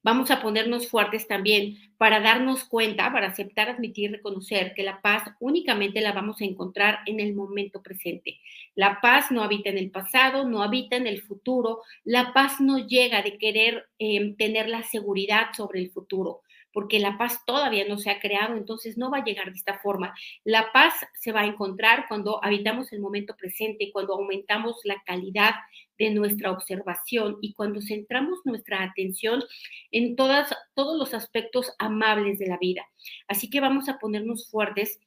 Vamos 0.03 0.31
a 0.31 0.43
ponernos 0.43 0.89
fuertes 0.89 1.27
también 1.27 1.79
para 1.99 2.21
darnos 2.21 2.65
cuenta, 2.65 3.13
para 3.13 3.29
aceptar, 3.29 3.69
admitir, 3.69 4.11
reconocer 4.13 4.75
que 4.75 4.83
la 4.83 5.01
paz 5.01 5.25
únicamente 5.41 6.01
la 6.01 6.13
vamos 6.13 6.41
a 6.41 6.45
encontrar 6.45 7.01
en 7.07 7.21
el 7.21 7.35
momento 7.35 7.83
presente. 7.83 8.41
La 8.75 9.01
paz 9.01 9.31
no 9.31 9.43
habita 9.43 9.71
en 9.71 9.79
el 9.79 9.91
pasado, 9.91 10.49
no 10.49 10.63
habita 10.63 10.97
en 10.97 11.07
el 11.07 11.23
futuro. 11.23 11.83
La 12.05 12.33
paz 12.33 12.61
no 12.61 12.87
llega 12.87 13.23
de 13.23 13.39
querer 13.39 13.87
eh, 13.99 14.35
tener 14.37 14.69
la 14.69 14.83
seguridad 14.83 15.49
sobre 15.57 15.81
el 15.81 15.91
futuro 15.91 16.43
porque 16.77 16.99
la 16.99 17.17
paz 17.17 17.43
todavía 17.47 17.89
no 17.89 17.97
se 17.97 18.11
ha 18.11 18.21
creado, 18.21 18.55
entonces 18.55 18.99
no 18.99 19.11
va 19.11 19.17
a 19.17 19.25
llegar 19.25 19.47
de 19.47 19.57
esta 19.57 19.79
forma. 19.79 20.15
La 20.45 20.73
paz 20.75 20.93
se 21.15 21.33
va 21.33 21.41
a 21.41 21.47
encontrar 21.47 22.05
cuando 22.07 22.45
habitamos 22.45 22.93
el 22.93 23.01
momento 23.01 23.35
presente, 23.35 23.89
cuando 23.91 24.13
aumentamos 24.13 24.83
la 24.85 25.03
calidad 25.07 25.55
de 25.99 26.11
nuestra 26.11 26.51
observación 26.51 27.39
y 27.41 27.53
cuando 27.55 27.81
centramos 27.81 28.41
nuestra 28.45 28.83
atención 28.83 29.43
en 29.91 30.17
todas, 30.17 30.55
todos 30.75 30.99
los 30.99 31.15
aspectos 31.15 31.73
amables 31.79 32.39
de 32.39 32.47
la 32.47 32.59
vida. 32.59 32.87
Así 33.29 33.51
que 33.51 33.61
vamos 33.61 33.89
a 33.89 33.99
ponernos 33.99 34.49
fuertes 34.51 35.01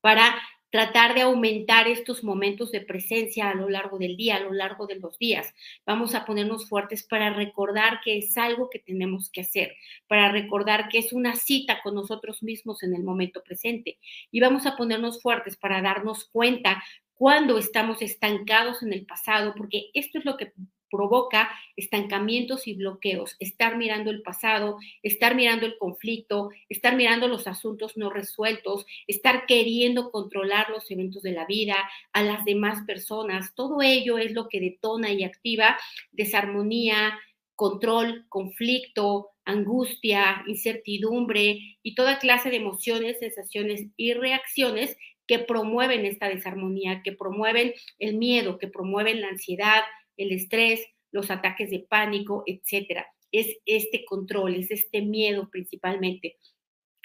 para 0.00 0.34
tratar 0.70 1.14
de 1.14 1.22
aumentar 1.22 1.88
estos 1.88 2.24
momentos 2.24 2.70
de 2.70 2.80
presencia 2.80 3.48
a 3.48 3.54
lo 3.54 3.68
largo 3.68 3.98
del 3.98 4.16
día, 4.16 4.36
a 4.36 4.40
lo 4.40 4.52
largo 4.52 4.86
de 4.86 4.96
los 4.96 5.18
días. 5.18 5.54
Vamos 5.86 6.14
a 6.14 6.24
ponernos 6.24 6.68
fuertes 6.68 7.02
para 7.02 7.30
recordar 7.30 8.00
que 8.04 8.18
es 8.18 8.36
algo 8.36 8.68
que 8.68 8.80
tenemos 8.80 9.30
que 9.30 9.42
hacer, 9.42 9.74
para 10.06 10.30
recordar 10.30 10.88
que 10.88 10.98
es 10.98 11.12
una 11.12 11.36
cita 11.36 11.80
con 11.82 11.94
nosotros 11.94 12.42
mismos 12.42 12.82
en 12.82 12.94
el 12.94 13.02
momento 13.04 13.42
presente. 13.42 13.98
Y 14.30 14.40
vamos 14.40 14.66
a 14.66 14.76
ponernos 14.76 15.22
fuertes 15.22 15.56
para 15.56 15.80
darnos 15.80 16.28
cuenta 16.28 16.82
cuando 17.16 17.58
estamos 17.58 18.02
estancados 18.02 18.82
en 18.82 18.92
el 18.92 19.06
pasado, 19.06 19.54
porque 19.56 19.90
esto 19.94 20.18
es 20.18 20.24
lo 20.24 20.36
que 20.36 20.52
provoca 20.90 21.50
estancamientos 21.74 22.66
y 22.66 22.74
bloqueos, 22.74 23.36
estar 23.38 23.76
mirando 23.76 24.10
el 24.10 24.22
pasado, 24.22 24.78
estar 25.02 25.34
mirando 25.34 25.66
el 25.66 25.78
conflicto, 25.78 26.50
estar 26.68 26.94
mirando 26.94 27.26
los 27.26 27.46
asuntos 27.46 27.96
no 27.96 28.10
resueltos, 28.10 28.86
estar 29.06 29.46
queriendo 29.46 30.10
controlar 30.10 30.70
los 30.70 30.90
eventos 30.90 31.22
de 31.22 31.32
la 31.32 31.46
vida, 31.46 31.76
a 32.12 32.22
las 32.22 32.44
demás 32.44 32.84
personas, 32.86 33.54
todo 33.54 33.82
ello 33.82 34.18
es 34.18 34.32
lo 34.32 34.48
que 34.48 34.60
detona 34.60 35.10
y 35.10 35.24
activa 35.24 35.76
desarmonía, 36.12 37.18
control, 37.54 38.26
conflicto, 38.28 39.30
angustia, 39.44 40.44
incertidumbre 40.46 41.78
y 41.82 41.94
toda 41.94 42.18
clase 42.18 42.50
de 42.50 42.56
emociones, 42.56 43.18
sensaciones 43.20 43.86
y 43.96 44.12
reacciones 44.12 44.96
que 45.26 45.38
promueven 45.40 46.06
esta 46.06 46.28
desarmonía, 46.28 47.02
que 47.02 47.12
promueven 47.12 47.74
el 47.98 48.16
miedo, 48.16 48.58
que 48.58 48.68
promueven 48.68 49.20
la 49.20 49.28
ansiedad, 49.28 49.82
el 50.16 50.32
estrés, 50.32 50.86
los 51.10 51.30
ataques 51.30 51.70
de 51.70 51.80
pánico, 51.80 52.42
etcétera. 52.46 53.06
Es 53.32 53.58
este 53.66 54.04
control, 54.04 54.54
es 54.54 54.70
este 54.70 55.02
miedo 55.02 55.48
principalmente. 55.50 56.36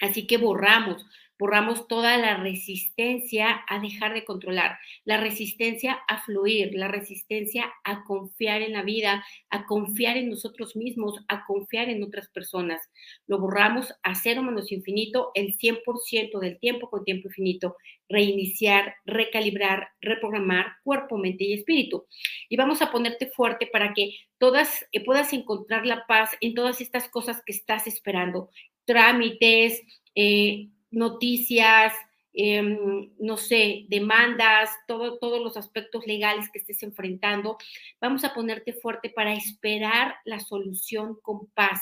Así 0.00 0.26
que 0.26 0.36
borramos, 0.36 1.04
borramos 1.42 1.88
toda 1.88 2.16
la 2.18 2.36
resistencia 2.36 3.64
a 3.66 3.80
dejar 3.80 4.14
de 4.14 4.24
controlar, 4.24 4.78
la 5.04 5.16
resistencia 5.16 5.98
a 6.06 6.22
fluir, 6.22 6.70
la 6.72 6.86
resistencia 6.86 7.68
a 7.82 8.04
confiar 8.04 8.62
en 8.62 8.74
la 8.74 8.84
vida, 8.84 9.24
a 9.50 9.66
confiar 9.66 10.16
en 10.16 10.30
nosotros 10.30 10.76
mismos, 10.76 11.18
a 11.26 11.44
confiar 11.44 11.88
en 11.88 12.04
otras 12.04 12.28
personas. 12.28 12.88
Lo 13.26 13.40
borramos 13.40 13.92
a 14.04 14.14
cero 14.14 14.44
menos 14.44 14.70
infinito 14.70 15.32
el 15.34 15.58
100% 15.58 16.38
del 16.38 16.60
tiempo 16.60 16.88
con 16.88 17.04
tiempo 17.04 17.26
infinito, 17.26 17.76
reiniciar, 18.08 18.94
recalibrar, 19.04 19.88
reprogramar 20.00 20.66
cuerpo, 20.84 21.18
mente 21.18 21.42
y 21.42 21.54
espíritu. 21.54 22.06
Y 22.48 22.56
vamos 22.56 22.82
a 22.82 22.92
ponerte 22.92 23.26
fuerte 23.26 23.66
para 23.66 23.94
que 23.94 24.14
todas 24.38 24.86
eh, 24.92 25.04
puedas 25.04 25.32
encontrar 25.32 25.86
la 25.86 26.06
paz 26.06 26.30
en 26.40 26.54
todas 26.54 26.80
estas 26.80 27.08
cosas 27.08 27.42
que 27.44 27.50
estás 27.50 27.88
esperando, 27.88 28.48
trámites, 28.84 29.82
eh, 30.14 30.68
noticias, 30.92 31.92
em, 32.34 33.10
no 33.18 33.36
sé, 33.36 33.84
demandas, 33.88 34.70
todo, 34.86 35.18
todos 35.18 35.42
los 35.42 35.56
aspectos 35.56 36.06
legales 36.06 36.48
que 36.50 36.58
estés 36.60 36.82
enfrentando, 36.82 37.58
vamos 38.00 38.24
a 38.24 38.32
ponerte 38.32 38.72
fuerte 38.72 39.10
para 39.10 39.34
esperar 39.34 40.14
la 40.24 40.40
solución 40.40 41.18
con 41.20 41.46
paz, 41.48 41.80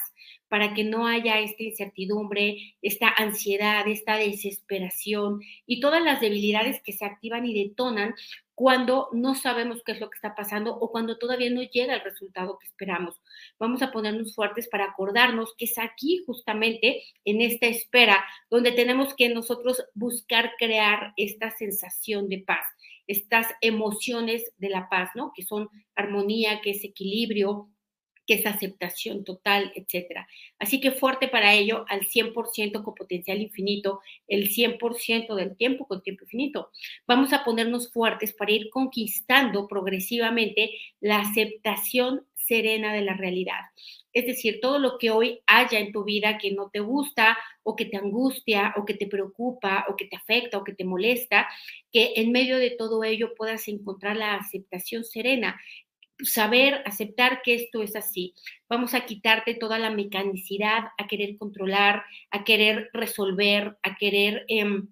para 0.51 0.75
que 0.75 0.83
no 0.83 1.07
haya 1.07 1.39
esta 1.39 1.63
incertidumbre, 1.63 2.75
esta 2.83 3.09
ansiedad, 3.09 3.87
esta 3.87 4.17
desesperación 4.17 5.41
y 5.65 5.79
todas 5.81 6.03
las 6.03 6.21
debilidades 6.21 6.83
que 6.83 6.93
se 6.93 7.05
activan 7.05 7.47
y 7.47 7.55
detonan 7.55 8.17
cuando 8.57 9.09
no 9.13 9.37
sabemos 9.37 9.81
qué 9.87 9.93
es 9.93 10.01
lo 10.01 10.11
que 10.11 10.17
está 10.17 10.35
pasando 10.35 10.75
o 10.75 10.91
cuando 10.91 11.19
todavía 11.19 11.51
no 11.51 11.63
llega 11.63 11.95
el 11.95 12.03
resultado 12.03 12.59
que 12.59 12.67
esperamos. 12.67 13.15
Vamos 13.61 13.81
a 13.81 13.93
ponernos 13.93 14.35
fuertes 14.35 14.69
para 14.69 14.87
acordarnos 14.87 15.55
que 15.57 15.67
es 15.67 15.79
aquí 15.79 16.25
justamente 16.27 17.05
en 17.25 17.41
esta 17.41 17.69
espera 17.69 18.23
donde 18.51 18.73
tenemos 18.73 19.15
que 19.15 19.29
nosotros 19.29 19.85
buscar 19.95 20.55
crear 20.59 21.15
esta 21.17 21.53
sensación 21.53 22.29
de 22.29 22.39
paz, 22.39 22.67
estas 23.07 23.47
emociones 23.61 24.53
de 24.59 24.69
la 24.69 24.89
paz, 24.89 25.11
¿no? 25.15 25.33
Que 25.33 25.45
son 25.45 25.71
armonía, 25.95 26.61
que 26.61 26.73
es 26.73 26.83
equilibrio, 26.83 27.69
que 28.31 28.37
es 28.37 28.47
aceptación 28.47 29.25
total, 29.25 29.73
etcétera. 29.75 30.29
Así 30.61 30.81
que 30.81 30.93
fuerte 30.93 31.27
para 31.27 31.53
ello 31.53 31.85
al 31.89 32.03
100% 32.03 32.85
con 32.85 32.95
potencial 32.95 33.43
infinito, 33.43 34.03
el 34.29 34.51
100% 34.51 35.35
del 35.35 35.57
tiempo 35.57 35.89
con 35.89 36.01
tiempo 36.01 36.23
infinito. 36.23 36.71
Vamos 37.09 37.33
a 37.33 37.43
ponernos 37.43 37.93
fuertes 37.93 38.33
para 38.33 38.53
ir 38.53 38.71
conquistando 38.71 39.67
progresivamente 39.67 40.71
la 41.01 41.19
aceptación 41.19 42.25
serena 42.37 42.95
de 42.95 43.01
la 43.01 43.15
realidad. 43.15 43.63
Es 44.13 44.27
decir, 44.27 44.61
todo 44.61 44.79
lo 44.79 44.97
que 44.99 45.11
hoy 45.11 45.41
haya 45.49 45.81
en 45.81 45.91
tu 45.91 46.05
vida 46.05 46.39
que 46.39 46.53
no 46.53 46.71
te 46.71 46.79
gusta 46.79 47.37
o 47.65 47.75
que 47.75 47.85
te 47.85 47.97
angustia 47.97 48.75
o 48.77 48.85
que 48.85 48.95
te 48.95 49.09
preocupa 49.09 49.87
o 49.89 49.97
que 49.97 50.05
te 50.05 50.15
afecta 50.15 50.57
o 50.57 50.63
que 50.63 50.75
te 50.75 50.85
molesta, 50.85 51.49
que 51.91 52.13
en 52.15 52.31
medio 52.31 52.59
de 52.59 52.71
todo 52.71 53.03
ello 53.03 53.35
puedas 53.37 53.67
encontrar 53.67 54.17
la 54.17 54.37
aceptación 54.37 55.03
serena 55.03 55.61
saber, 56.25 56.83
aceptar 56.87 57.43
que 57.43 57.55
esto 57.55 57.83
es 57.83 57.97
así. 57.97 58.35
Vamos 58.69 58.95
a 58.95 59.07
quitarte 59.07 59.55
toda 59.55 59.79
la 59.79 59.91
mecanicidad, 59.91 60.85
a 60.99 61.07
querer 61.07 61.37
controlar, 61.39 62.05
a 62.31 62.45
querer 62.45 62.91
resolver, 62.93 63.77
a 63.83 63.97
querer 63.97 64.45
em, 64.49 64.89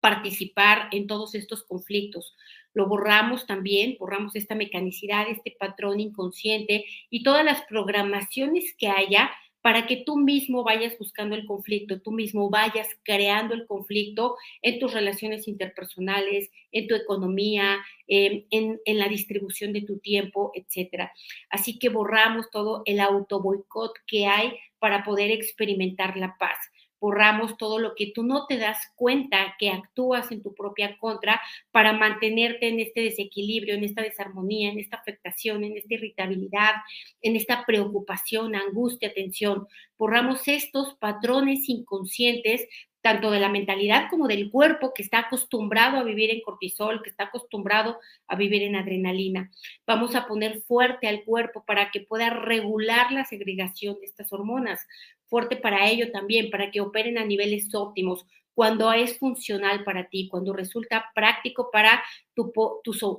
participar 0.00 0.88
en 0.92 1.06
todos 1.06 1.34
estos 1.34 1.64
conflictos. 1.64 2.34
Lo 2.74 2.86
borramos 2.86 3.46
también, 3.46 3.96
borramos 3.98 4.36
esta 4.36 4.54
mecanicidad, 4.54 5.28
este 5.28 5.56
patrón 5.58 5.98
inconsciente 5.98 6.84
y 7.10 7.22
todas 7.22 7.44
las 7.44 7.62
programaciones 7.62 8.74
que 8.76 8.88
haya 8.88 9.30
para 9.66 9.84
que 9.88 9.96
tú 9.96 10.16
mismo 10.16 10.62
vayas 10.62 10.96
buscando 10.96 11.34
el 11.34 11.44
conflicto, 11.44 12.00
tú 12.00 12.12
mismo 12.12 12.48
vayas 12.48 12.86
creando 13.02 13.52
el 13.52 13.66
conflicto 13.66 14.36
en 14.62 14.78
tus 14.78 14.92
relaciones 14.92 15.48
interpersonales, 15.48 16.52
en 16.70 16.86
tu 16.86 16.94
economía, 16.94 17.78
em, 18.06 18.44
en, 18.52 18.78
la 18.96 19.08
distribución 19.08 19.72
de 19.72 19.82
tu 19.82 19.98
tiempo, 19.98 20.52
etcétera. 20.54 21.12
Así 21.50 21.80
que 21.80 21.88
borramos 21.88 22.48
todo 22.52 22.82
el 22.84 23.00
auto 23.00 23.42
boicot 23.42 23.90
que 24.06 24.26
hay 24.26 24.52
para 24.78 25.02
poder 25.02 25.32
experimentar 25.32 26.16
la 26.16 26.36
paz 26.38 26.58
borramos 27.00 27.56
todo 27.56 27.78
lo 27.78 27.94
que 27.94 28.12
tú 28.14 28.22
no 28.22 28.46
te 28.46 28.56
das 28.58 28.78
cuenta 28.94 29.54
que 29.58 29.70
actúas 29.70 30.32
en 30.32 30.42
tu 30.42 30.54
propia 30.54 30.96
contra 30.98 31.40
para 31.70 31.92
mantenerte 31.92 32.68
en 32.68 32.80
este 32.80 33.02
desequilibrio, 33.02 33.74
en 33.74 33.84
esta 33.84 34.02
desarmonía, 34.02 34.70
en 34.70 34.78
esta 34.78 34.96
afectación, 34.96 35.64
en 35.64 35.76
esta 35.76 35.94
irritabilidad, 35.94 36.72
en 37.22 37.36
esta 37.36 37.64
preocupación, 37.66 38.54
angustia, 38.54 39.12
tensión. 39.12 39.66
Borramos 39.98 40.46
estos 40.48 40.94
patrones 40.94 41.68
inconscientes 41.68 42.66
tanto 43.06 43.30
de 43.30 43.38
la 43.38 43.48
mentalidad 43.48 44.10
como 44.10 44.26
del 44.26 44.50
cuerpo 44.50 44.92
que 44.92 45.04
está 45.04 45.20
acostumbrado 45.20 45.96
a 45.96 46.02
vivir 46.02 46.28
en 46.30 46.40
cortisol, 46.40 47.04
que 47.04 47.10
está 47.10 47.26
acostumbrado 47.26 48.00
a 48.26 48.34
vivir 48.34 48.64
en 48.64 48.74
adrenalina. 48.74 49.52
Vamos 49.86 50.16
a 50.16 50.26
poner 50.26 50.60
fuerte 50.62 51.06
al 51.06 51.22
cuerpo 51.22 51.62
para 51.64 51.92
que 51.92 52.00
pueda 52.00 52.30
regular 52.30 53.12
la 53.12 53.24
segregación 53.24 54.00
de 54.00 54.06
estas 54.06 54.32
hormonas, 54.32 54.84
fuerte 55.28 55.54
para 55.54 55.88
ello 55.88 56.10
también, 56.10 56.50
para 56.50 56.72
que 56.72 56.80
operen 56.80 57.16
a 57.16 57.24
niveles 57.24 57.72
óptimos, 57.76 58.26
cuando 58.54 58.92
es 58.92 59.16
funcional 59.20 59.84
para 59.84 60.08
ti, 60.08 60.26
cuando 60.26 60.52
resulta 60.52 61.12
práctico 61.14 61.70
para 61.70 62.02
tu, 62.34 62.52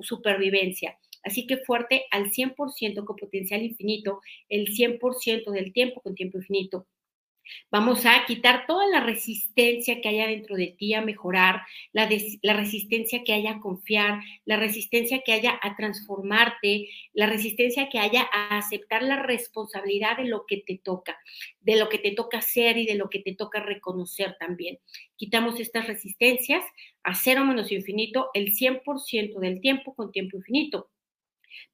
supervivencia. 0.01 0.99
Así 1.23 1.47
que 1.47 1.59
fuerte 1.59 2.07
al 2.11 2.31
100% 2.31 3.05
con 3.05 3.15
potencial 3.15 3.61
infinito, 3.61 4.19
el 4.49 4.67
100% 4.67 5.49
del 5.49 5.71
tiempo 5.71 6.01
con 6.01 6.13
tiempo 6.13 6.39
infinito. 6.39 6.87
Vamos 7.71 8.05
a 8.05 8.25
quitar 8.25 8.65
toda 8.67 8.87
la 8.87 9.01
resistencia 9.01 10.01
que 10.01 10.09
haya 10.09 10.27
dentro 10.27 10.55
de 10.55 10.75
ti 10.77 10.93
a 10.93 11.01
mejorar, 11.01 11.61
la, 11.91 12.07
resistencia 12.53 13.23
que 13.23 13.33
haya 13.33 13.51
a 13.51 13.59
confiar, 13.59 14.21
la 14.45 14.57
resistencia 14.57 15.21
que 15.25 15.33
haya 15.33 15.59
a 15.61 15.75
transformarte, 15.75 16.89
la 17.13 17.27
resistencia 17.27 17.89
que 17.89 17.99
haya 17.99 18.27
a 18.33 18.57
aceptar 18.57 19.03
la 19.03 19.21
responsabilidad 19.23 20.17
de 20.17 20.25
lo 20.25 20.45
que 20.45 20.57
te 20.57 20.77
toca, 20.77 21.17
de 21.61 21.77
lo 21.77 21.89
que 21.89 21.99
te 21.99 22.11
toca 22.11 22.39
hacer 22.39 22.77
y 22.77 22.85
de 22.85 22.95
lo 22.95 23.09
que 23.09 23.19
te 23.19 23.35
toca 23.35 23.59
reconocer 23.59 24.35
también. 24.39 24.79
Quitamos 25.15 25.59
estas 25.59 25.87
resistencias 25.87 26.63
a 27.03 27.15
cero 27.15 27.45
menos 27.45 27.71
infinito 27.71 28.29
el 28.33 28.53
100% 28.53 29.39
del 29.39 29.61
tiempo 29.61 29.95
con 29.95 30.11
tiempo 30.11 30.37
infinito 30.37 30.89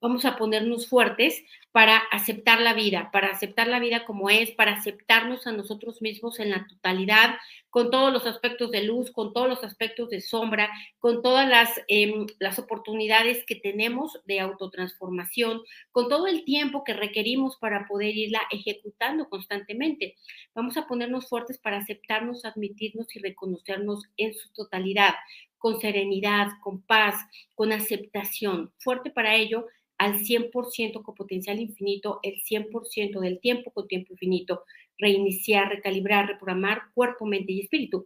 vamos 0.02 0.26
a 0.26 0.38
ponernos 0.38 0.88
fuertes 0.88 1.44
para 1.72 1.98
aceptar 1.98 2.62
la 2.62 2.74
vida, 2.74 3.10
para 3.12 3.30
aceptar 3.30 3.68
la 3.68 3.80
vida 3.80 4.06
como 4.06 4.30
es, 4.30 4.52
para 4.52 4.74
aceptarnos 4.74 5.48
a 5.48 5.52
nosotros 5.52 6.02
mismos 6.02 6.40
en 6.40 6.52
la 6.52 6.68
totalidad, 6.68 7.36
con 7.72 7.90
todos 7.90 8.14
los 8.14 8.28
aspectos 8.28 8.70
de 8.70 8.84
luz, 8.84 9.12
con 9.12 9.34
todos 9.34 9.50
los 9.50 9.64
aspectos 9.64 10.12
de 10.12 10.22
sombra, 10.22 10.70
con 11.00 11.24
todas 11.24 11.50
las, 11.50 11.82
em, 11.88 12.28
las 12.38 12.60
oportunidades 12.60 13.44
que 13.48 13.56
tenemos 13.56 14.20
de 14.26 14.40
autotransformación, 14.40 15.64
con 15.92 16.08
todo 16.08 16.28
el 16.28 16.46
tiempo 16.46 16.84
que 16.84 16.94
requerimos 16.94 17.58
para 17.58 17.88
poder 17.88 18.16
irla 18.16 18.42
ejecutando 18.52 19.28
constantemente. 19.28 20.16
Vamos 20.54 20.78
a 20.78 20.86
ponernos 20.86 21.28
fuertes 21.28 21.58
para 21.58 21.78
aceptarnos, 21.78 22.46
admitirnos 22.46 23.16
y 23.16 23.20
reconocernos 23.20 24.04
en 24.18 24.36
su 24.36 24.54
totalidad, 24.54 25.16
con 25.64 25.80
serenidad, 25.80 26.48
con 26.62 26.82
paz, 26.82 27.16
con 27.56 27.72
aceptación. 27.72 28.74
Fuerte 28.80 29.12
para 29.12 29.38
ello 29.38 29.68
al 29.98 30.20
100% 30.20 31.02
con 31.02 31.16
potencial 31.16 31.58
infinito, 31.58 32.20
el 32.22 32.44
100% 32.44 33.22
del 33.22 33.40
tiempo 33.40 33.72
con 33.72 33.88
tiempo 33.88 34.12
infinito. 34.12 34.66
Reiniciar, 34.98 35.70
recalibrar, 35.70 36.28
reprogramar 36.28 36.92
cuerpo, 36.94 37.26
mente 37.26 37.54
y 37.54 37.62
espíritu. 37.62 38.06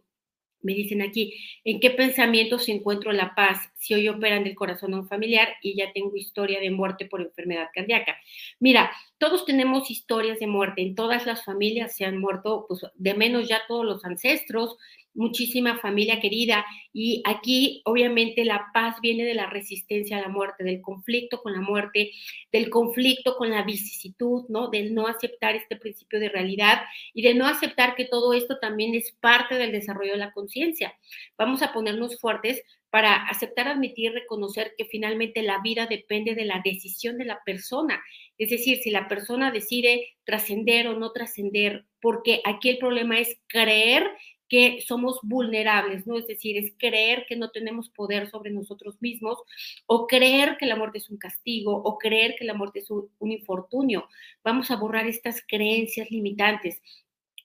Me 0.60 0.72
dicen 0.72 1.02
aquí, 1.02 1.34
¿en 1.64 1.80
qué 1.80 1.90
pensamientos 1.90 2.68
encuentro 2.68 3.10
la 3.10 3.34
paz 3.34 3.58
si 3.76 3.94
hoy 3.94 4.08
operan 4.08 4.44
del 4.44 4.54
corazón 4.54 4.94
a 4.94 4.98
un 4.98 5.08
familiar 5.08 5.48
y 5.60 5.76
ya 5.76 5.92
tengo 5.92 6.16
historia 6.16 6.60
de 6.60 6.70
muerte 6.70 7.06
por 7.06 7.20
enfermedad 7.20 7.70
cardíaca? 7.74 8.16
Mira, 8.60 8.92
todos 9.18 9.44
tenemos 9.44 9.90
historias 9.90 10.38
de 10.38 10.46
muerte, 10.46 10.82
en 10.82 10.94
todas 10.94 11.26
las 11.26 11.44
familias 11.44 11.96
se 11.96 12.04
han 12.04 12.18
muerto, 12.18 12.66
pues 12.68 12.82
de 12.94 13.14
menos 13.14 13.48
ya 13.48 13.62
todos 13.66 13.84
los 13.84 14.04
ancestros, 14.04 14.76
muchísima 15.18 15.78
familia 15.78 16.20
querida. 16.20 16.64
Y 16.92 17.22
aquí, 17.26 17.82
obviamente, 17.84 18.44
la 18.44 18.68
paz 18.72 18.96
viene 19.02 19.24
de 19.24 19.34
la 19.34 19.50
resistencia 19.50 20.16
a 20.16 20.20
la 20.20 20.28
muerte, 20.28 20.64
del 20.64 20.80
conflicto 20.80 21.42
con 21.42 21.52
la 21.52 21.60
muerte, 21.60 22.12
del 22.52 22.70
conflicto 22.70 23.36
con 23.36 23.50
la 23.50 23.64
vicisitud, 23.64 24.44
¿no? 24.48 24.68
Del 24.68 24.94
no 24.94 25.08
aceptar 25.08 25.56
este 25.56 25.76
principio 25.76 26.20
de 26.20 26.28
realidad 26.28 26.82
y 27.12 27.22
de 27.22 27.34
no 27.34 27.46
aceptar 27.46 27.96
que 27.96 28.04
todo 28.04 28.32
esto 28.32 28.58
también 28.60 28.94
es 28.94 29.12
parte 29.20 29.56
del 29.56 29.72
desarrollo 29.72 30.12
de 30.12 30.18
la 30.18 30.32
conciencia. 30.32 30.94
Vamos 31.36 31.62
a 31.62 31.72
ponernos 31.72 32.18
fuertes 32.20 32.62
para 32.90 33.14
aceptar, 33.26 33.68
admitir, 33.68 34.12
reconocer 34.12 34.74
que 34.78 34.86
finalmente 34.86 35.42
la 35.42 35.60
vida 35.60 35.86
depende 35.86 36.34
de 36.34 36.44
la 36.44 36.62
decisión 36.64 37.18
de 37.18 37.26
la 37.26 37.40
persona. 37.44 38.02
Es 38.38 38.50
decir, 38.50 38.78
si 38.78 38.90
la 38.90 39.08
persona 39.08 39.50
decide 39.50 40.16
trascender 40.24 40.88
o 40.88 40.98
no 40.98 41.12
trascender, 41.12 41.84
porque 42.00 42.40
aquí 42.44 42.70
el 42.70 42.78
problema 42.78 43.18
es 43.18 43.38
creer 43.48 44.10
que 44.48 44.80
somos 44.86 45.18
vulnerables, 45.22 46.06
¿no? 46.06 46.18
Es 46.18 46.26
decir, 46.26 46.56
es 46.56 46.72
creer 46.78 47.26
que 47.28 47.36
no 47.36 47.50
tenemos 47.50 47.90
poder 47.90 48.30
sobre 48.30 48.50
nosotros 48.50 48.96
mismos 49.00 49.38
o 49.86 50.06
creer 50.06 50.56
que 50.56 50.66
la 50.66 50.76
muerte 50.76 50.98
es 50.98 51.10
un 51.10 51.18
castigo 51.18 51.72
o 51.76 51.98
creer 51.98 52.34
que 52.38 52.44
la 52.44 52.54
muerte 52.54 52.80
es 52.80 52.90
un, 52.90 53.08
infortunio. 53.20 54.08
Vamos 54.42 54.70
a 54.70 54.76
borrar 54.76 55.06
estas 55.06 55.42
creencias 55.46 56.10
limitantes, 56.10 56.80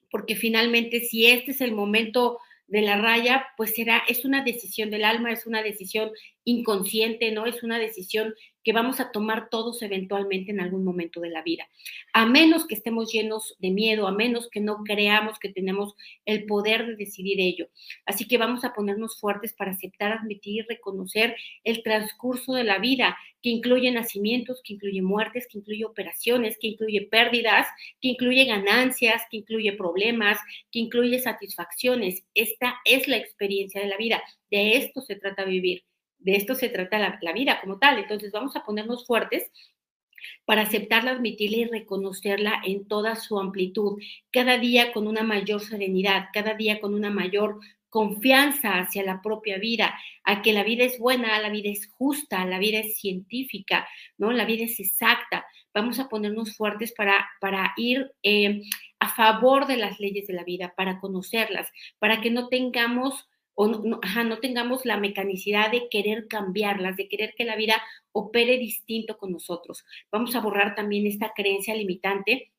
porque 0.09 0.35
finalmente 0.35 1.01
si 1.01 1.27
este 1.27 1.51
es 1.51 1.61
el 1.61 1.73
momento 1.73 2.39
de 2.67 2.81
la 2.81 2.97
raya, 2.97 3.47
pues 3.57 3.75
será, 3.75 4.03
es 4.07 4.23
una 4.23 4.43
decisión 4.43 4.89
del 4.89 5.03
alma, 5.03 5.31
es 5.31 5.45
una 5.45 5.61
decisión 5.61 6.11
inconsciente, 6.45 7.32
¿no? 7.32 7.45
Es 7.45 7.63
una 7.63 7.79
decisión 7.79 8.34
que 8.63 8.73
vamos 8.73 8.99
a 8.99 9.12
tomar 9.12 9.49
todos 9.49 9.82
eventualmente 9.82 10.51
en 10.51 10.62
algún 10.62 10.84
momento 10.84 11.19
de 11.19 11.29
la 11.29 11.41
vida. 11.41 11.67
A 12.13 12.25
menos 12.25 12.65
que 12.65 12.75
estemos 12.75 13.12
llenos 13.12 13.56
de 13.60 13.71
miedo, 13.71 14.08
a 14.08 14.12
menos 14.12 14.49
que 14.49 14.62
no 14.62 14.84
creamos 14.84 15.38
que 15.39 15.49
tenemos 15.49 15.95
el 16.25 16.45
poder 16.45 16.86
de 16.86 16.95
decidir 16.95 17.39
ello. 17.41 17.67
Así 18.06 18.27
que 18.27 18.38
vamos 18.38 18.63
a 18.63 18.73
ponernos 18.73 19.19
fuertes 19.19 19.53
para 19.53 19.71
aceptar, 19.71 20.13
admitir 20.13 20.56
y 20.56 20.62
reconocer 20.62 21.36
el 21.63 21.84
transcurso 21.84 22.53
de 22.53 22.63
la 22.63 22.79
vida, 22.79 23.17
que 23.41 23.49
incluye 23.49 23.91
nacimientos, 23.91 24.62
que 24.63 24.73
incluye 24.73 25.01
muertes, 25.01 25.47
que 25.49 25.58
incluye 25.58 25.84
operaciones, 25.84 26.58
que 26.58 26.67
incluye 26.67 27.01
pérdidas, 27.01 27.67
que 28.01 28.10
incluye 28.10 28.45
ganancias, 28.45 29.23
que 29.29 29.38
incluye 29.38 29.73
problemas, 29.73 30.39
que 30.71 30.79
incluye 30.79 31.19
satisfacciones. 31.19 32.23
Esta 32.34 32.75
es 32.86 33.10
la 33.10 33.17
experiencia 33.17 33.82
de 33.82 33.88
la 33.88 33.97
vida. 33.97 34.23
De 34.49 34.77
esto 34.77 35.01
se 35.01 35.17
trata 35.17 35.43
vivir 35.43 35.84
de 36.23 36.36
esto 36.36 36.55
se 36.55 36.69
trata 36.69 37.17
la, 37.21 37.33
vida 37.33 37.59
como 37.62 37.77
tal. 37.77 37.99
Entonces 37.99 38.31
vamos 38.31 38.55
a 38.55 38.63
ponernos 38.63 39.05
fuertes 39.05 39.51
para 40.45 40.62
aceptarla, 40.62 41.12
admitirla 41.12 41.57
y 41.57 41.65
reconocerla 41.65 42.62
en 42.65 42.88
toda 42.88 43.15
su 43.15 43.39
amplitud, 43.39 44.01
cada 44.31 44.57
día 44.57 44.93
con 44.93 45.07
una 45.07 45.23
mayor 45.23 45.62
serenidad, 45.62 46.29
cada 46.33 46.53
día 46.53 46.79
con 46.79 46.93
una 46.93 47.09
mayor 47.09 47.59
confianza 47.89 48.79
hacia 48.79 49.03
la 49.03 49.21
propia 49.21 49.59
vida, 49.59 49.95
a 50.23 50.41
que 50.41 50.53
la 50.53 50.63
vida 50.63 50.83
es 50.83 50.97
buena, 50.97 51.39
la 51.39 51.49
vida 51.49 51.69
es 51.69 51.88
justa, 51.95 52.43
la 52.45 52.57
vida 52.57 52.79
es 52.79 52.97
científica, 52.97 53.88
¿no? 54.17 54.31
La 54.31 54.45
vida 54.45 54.63
es 54.63 54.79
exacta. 54.79 55.45
Vamos 55.73 55.99
a 55.99 56.09
ponernos 56.09 56.55
fuertes 56.55 56.93
para, 56.93 57.29
para 57.39 57.73
ir 57.77 58.12
eh, 58.23 58.63
a 58.99 59.09
favor 59.09 59.67
de 59.67 59.77
las 59.77 59.99
leyes 59.99 60.25
de 60.27 60.33
la 60.33 60.43
vida, 60.43 60.73
para 60.75 60.99
conocerlas, 60.99 61.69
para 61.99 62.21
que 62.21 62.31
no 62.31 62.47
tengamos 62.47 63.27
o 63.55 63.67
no, 63.67 63.99
no 64.25 64.39
tengamos 64.39 64.85
la 64.85 64.97
mecanicidad 64.97 65.71
de 65.71 65.87
querer 65.89 66.27
cambiarlas, 66.27 66.97
de 66.97 67.07
querer 67.07 67.33
que 67.37 67.45
la 67.45 67.55
vida 67.55 67.81
opere 68.11 68.57
distinto 68.57 69.17
con 69.17 69.31
nosotros. 69.31 69.85
Vamos 70.11 70.35
a 70.35 70.41
borrar 70.41 70.75
también 70.75 71.07
esta 71.07 71.33
creencia 71.35 71.75
limitante 71.75 72.51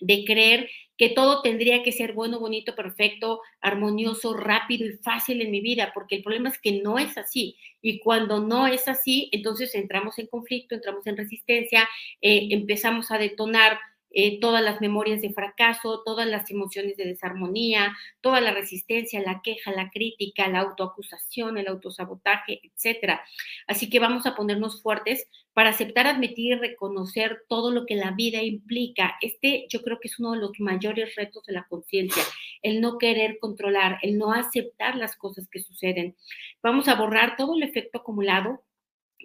de 0.00 0.24
creer 0.24 0.68
que 0.96 1.10
todo 1.10 1.42
tendría 1.42 1.82
que 1.82 1.92
ser 1.92 2.12
bueno, 2.12 2.38
bonito, 2.38 2.74
perfecto, 2.74 3.40
armonioso, 3.60 4.34
rápido 4.34 4.86
y 4.86 4.98
fácil 4.98 5.40
en 5.40 5.50
mi 5.50 5.60
vida, 5.60 5.90
porque 5.94 6.16
el 6.16 6.22
problema 6.22 6.48
es 6.48 6.58
que 6.58 6.80
no 6.82 6.98
es 6.98 7.16
así. 7.18 7.56
Y 7.80 7.98
cuando 8.00 8.40
no 8.40 8.66
es 8.66 8.88
así, 8.88 9.28
entonces 9.32 9.74
entramos 9.74 10.18
en 10.18 10.26
conflicto, 10.26 10.74
entramos 10.74 11.06
en 11.06 11.16
resistencia, 11.16 11.88
eh, 12.20 12.48
empezamos 12.50 13.10
a 13.10 13.18
detonar 13.18 13.78
eh, 14.14 14.40
todas 14.40 14.62
las 14.62 14.80
memorias 14.80 15.20
de 15.22 15.32
fracaso, 15.32 16.02
todas 16.04 16.26
las 16.26 16.50
emociones 16.50 16.96
de 16.96 17.06
desarmonía, 17.06 17.96
toda 18.20 18.40
la 18.40 18.52
resistencia, 18.52 19.20
la 19.20 19.40
queja, 19.42 19.72
la 19.72 19.90
crítica, 19.90 20.48
la 20.48 20.60
autoacusación, 20.60 21.58
el 21.58 21.68
autosabotaje, 21.68 22.60
etcétera. 22.62 23.22
Así 23.66 23.88
que 23.88 23.98
vamos 24.00 24.26
a 24.26 24.34
ponernos 24.34 24.82
fuertes 24.82 25.28
para 25.54 25.70
aceptar, 25.70 26.06
admitir 26.06 26.52
y 26.52 26.58
reconocer 26.58 27.42
todo 27.48 27.70
lo 27.70 27.84
que 27.86 27.96
la 27.96 28.12
vida 28.12 28.42
implica. 28.42 29.16
Este 29.20 29.66
yo 29.68 29.82
creo 29.82 29.98
que 30.00 30.08
es 30.08 30.18
uno 30.18 30.32
de 30.32 30.38
los 30.38 30.52
mayores 30.58 31.14
retos 31.14 31.44
de 31.44 31.52
la 31.52 31.66
conciencia, 31.68 32.22
el 32.62 32.80
no 32.80 32.98
querer 32.98 33.38
controlar, 33.38 33.98
el 34.02 34.18
no 34.18 34.32
aceptar 34.32 34.96
las 34.96 35.16
cosas 35.16 35.48
que 35.50 35.60
suceden. 35.60 36.16
Vamos 36.62 36.88
a 36.88 36.94
borrar 36.94 37.36
todo 37.36 37.56
el 37.56 37.62
efecto 37.62 37.98
acumulado 37.98 38.62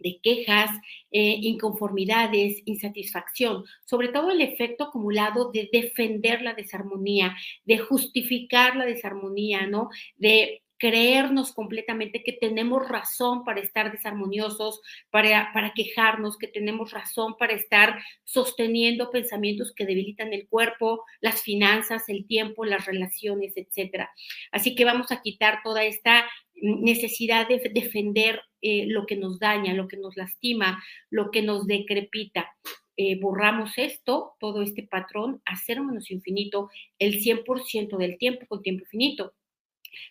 de 0.02 0.20
quejas, 0.22 0.70
eh, 1.12 1.38
inconformidades, 1.42 2.62
insatisfacción, 2.66 3.64
sobre 3.86 4.10
todo 4.10 4.32
el 4.32 4.42
efecto 4.42 4.86
acumulado 4.86 5.52
de 5.52 5.70
defender 5.72 6.42
la 6.42 6.54
desarmonía, 6.54 7.36
de 7.66 7.78
justificar 7.78 8.76
la 8.76 8.86
desarmonía, 8.86 9.68
¿no? 9.68 9.90
De 10.16 10.64
creernos 10.78 11.54
completamente 11.54 12.24
que 12.24 12.34
tenemos 12.34 12.88
razón 12.88 13.44
para 13.44 13.60
estar 13.60 13.92
desarmoniosos, 13.92 14.82
para, 15.10 15.52
para 15.54 15.74
quejarnos, 15.74 16.38
que 16.38 16.48
tenemos 16.48 16.92
razón 16.92 17.36
para 17.38 17.54
estar 17.54 18.00
sosteniendo 18.24 19.10
pensamientos 19.10 19.74
que 19.76 19.86
debilitan 19.86 20.34
el 20.34 20.48
cuerpo, 20.48 21.04
las 21.20 21.42
finanzas, 21.42 22.08
el 22.10 22.28
tiempo, 22.28 22.66
las 22.66 22.86
relaciones, 22.86 23.54
etcétera. 23.56 24.12
Así 24.52 24.76
que 24.76 24.86
vamos 24.86 25.12
a 25.12 25.22
quitar 25.22 25.62
toda 25.64 25.84
esta 25.84 26.26
necesidad 26.62 27.48
de 27.48 27.60
defender 27.74 28.42
eh, 28.62 28.86
lo 28.88 29.06
que 29.06 29.16
nos 29.16 29.40
daña, 29.40 29.74
lo 29.74 29.88
que 29.88 29.98
nos 29.98 30.18
lastima, 30.18 30.84
lo 31.10 31.32
que 31.32 31.42
nos 31.42 31.68
decrepita. 31.68 32.56
Eh, 32.96 33.20
borramos 33.20 33.78
esto, 33.78 34.34
todo 34.40 34.64
este 34.64 34.84
patrón, 34.84 35.42
a 35.46 35.56
cero 35.56 35.84
menos 35.84 36.10
infinito, 36.10 36.70
el 36.98 37.22
100% 37.22 37.98
del 37.98 38.18
tiempo 38.18 38.48
con 38.48 38.64
tiempo 38.64 38.86
infinito. 38.86 39.34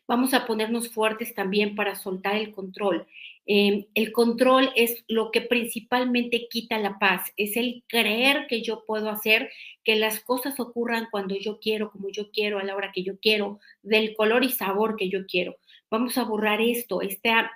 Vamos 0.07 0.35
a 0.35 0.47
ponernos 0.47 0.89
fuertes 0.91 1.35
también 1.35 1.75
para 1.75 1.97
soltar 1.97 2.37
el 2.37 2.53
control. 2.53 3.07
Em, 3.45 3.87
el 3.95 4.13
control 4.13 4.71
es 4.75 5.05
lo 5.09 5.31
que 5.31 5.41
principalmente 5.41 6.49
quita 6.49 6.79
la 6.79 6.99
paz, 6.99 7.33
es 7.37 7.57
el 7.57 7.85
creer 7.87 8.47
que 8.49 8.63
yo 8.63 8.85
puedo 8.85 9.09
hacer 9.09 9.51
que 9.85 9.95
las 9.97 10.21
cosas 10.21 10.59
ocurran 10.59 11.07
cuando 11.11 11.37
yo 11.37 11.61
quiero, 11.61 11.91
como 11.93 12.09
yo 12.11 12.31
quiero, 12.33 12.59
a 12.59 12.65
la 12.65 12.75
hora 12.75 12.91
que 12.93 13.05
yo 13.05 13.19
quiero, 13.21 13.61
del 13.83 14.15
color 14.17 14.45
y 14.45 14.51
sabor 14.51 14.97
que 14.97 15.09
yo 15.09 15.27
quiero. 15.27 15.57
Vamos 15.91 16.19
a 16.19 16.25
borrar 16.25 16.61
esto, 16.61 17.01
esta, 17.03 17.53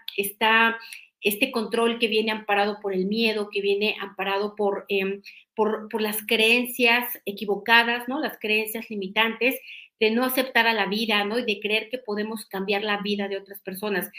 este 1.20 1.50
control 1.50 1.98
que 1.98 2.08
viene 2.08 2.30
amparado 2.30 2.78
por 2.80 2.94
el 2.94 3.06
miedo, 3.06 3.48
que 3.50 3.60
viene 3.60 3.96
amparado 4.00 4.54
por, 4.54 4.84
em, 4.88 5.22
por, 5.54 5.88
por 5.88 6.00
las 6.00 6.24
creencias 6.26 7.20
equivocadas, 7.24 8.08
¿no? 8.08 8.20
Las 8.20 8.38
creencias 8.38 8.88
limitantes 8.90 9.58
de 9.98 10.10
no 10.10 10.24
aceptar 10.24 10.66
a 10.66 10.72
la 10.72 10.86
vida, 10.86 11.24
¿no? 11.24 11.38
Y 11.38 11.44
de 11.44 11.60
creer 11.60 11.90
que 11.90 11.98
podemos 11.98 12.46
cambiar 12.46 12.82
la 12.82 13.02
vida 13.02 13.28
de 13.28 13.36
otras 13.36 13.60
personas. 13.60 14.10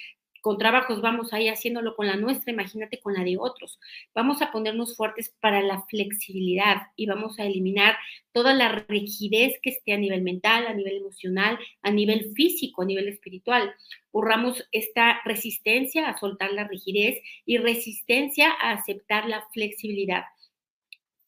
Con 0.41 0.57
trabajos 0.57 1.01
vamos 1.01 1.33
ahí 1.33 1.49
haciéndolo 1.49 1.95
con 1.95 2.07
la 2.07 2.15
nuestra, 2.15 2.51
imagínate 2.51 2.99
con 2.99 3.13
la 3.13 3.23
de 3.23 3.37
otros. 3.37 3.79
Vamos 4.15 4.41
a 4.41 4.51
ponernos 4.51 4.95
fuertes 4.97 5.33
para 5.39 5.61
la 5.61 5.83
flexibilidad 5.83 6.87
y 6.95 7.05
vamos 7.05 7.39
a 7.39 7.45
eliminar 7.45 7.95
toda 8.31 8.55
la 8.55 8.69
rigidez 8.87 9.59
que 9.61 9.69
esté 9.69 9.93
a 9.93 9.97
nivel 9.97 10.23
mental, 10.23 10.65
a 10.65 10.73
nivel 10.73 10.97
emocional, 10.97 11.59
a 11.83 11.91
nivel 11.91 12.33
físico, 12.33 12.81
a 12.81 12.85
nivel 12.85 13.07
espiritual. 13.07 13.71
Borramos 14.11 14.67
esta 14.71 15.21
resistencia 15.25 16.09
a 16.09 16.17
soltar 16.17 16.51
la 16.53 16.67
rigidez 16.67 17.21
y 17.45 17.59
resistencia 17.59 18.49
a 18.49 18.71
aceptar 18.71 19.29
la 19.29 19.45
flexibilidad 19.53 20.23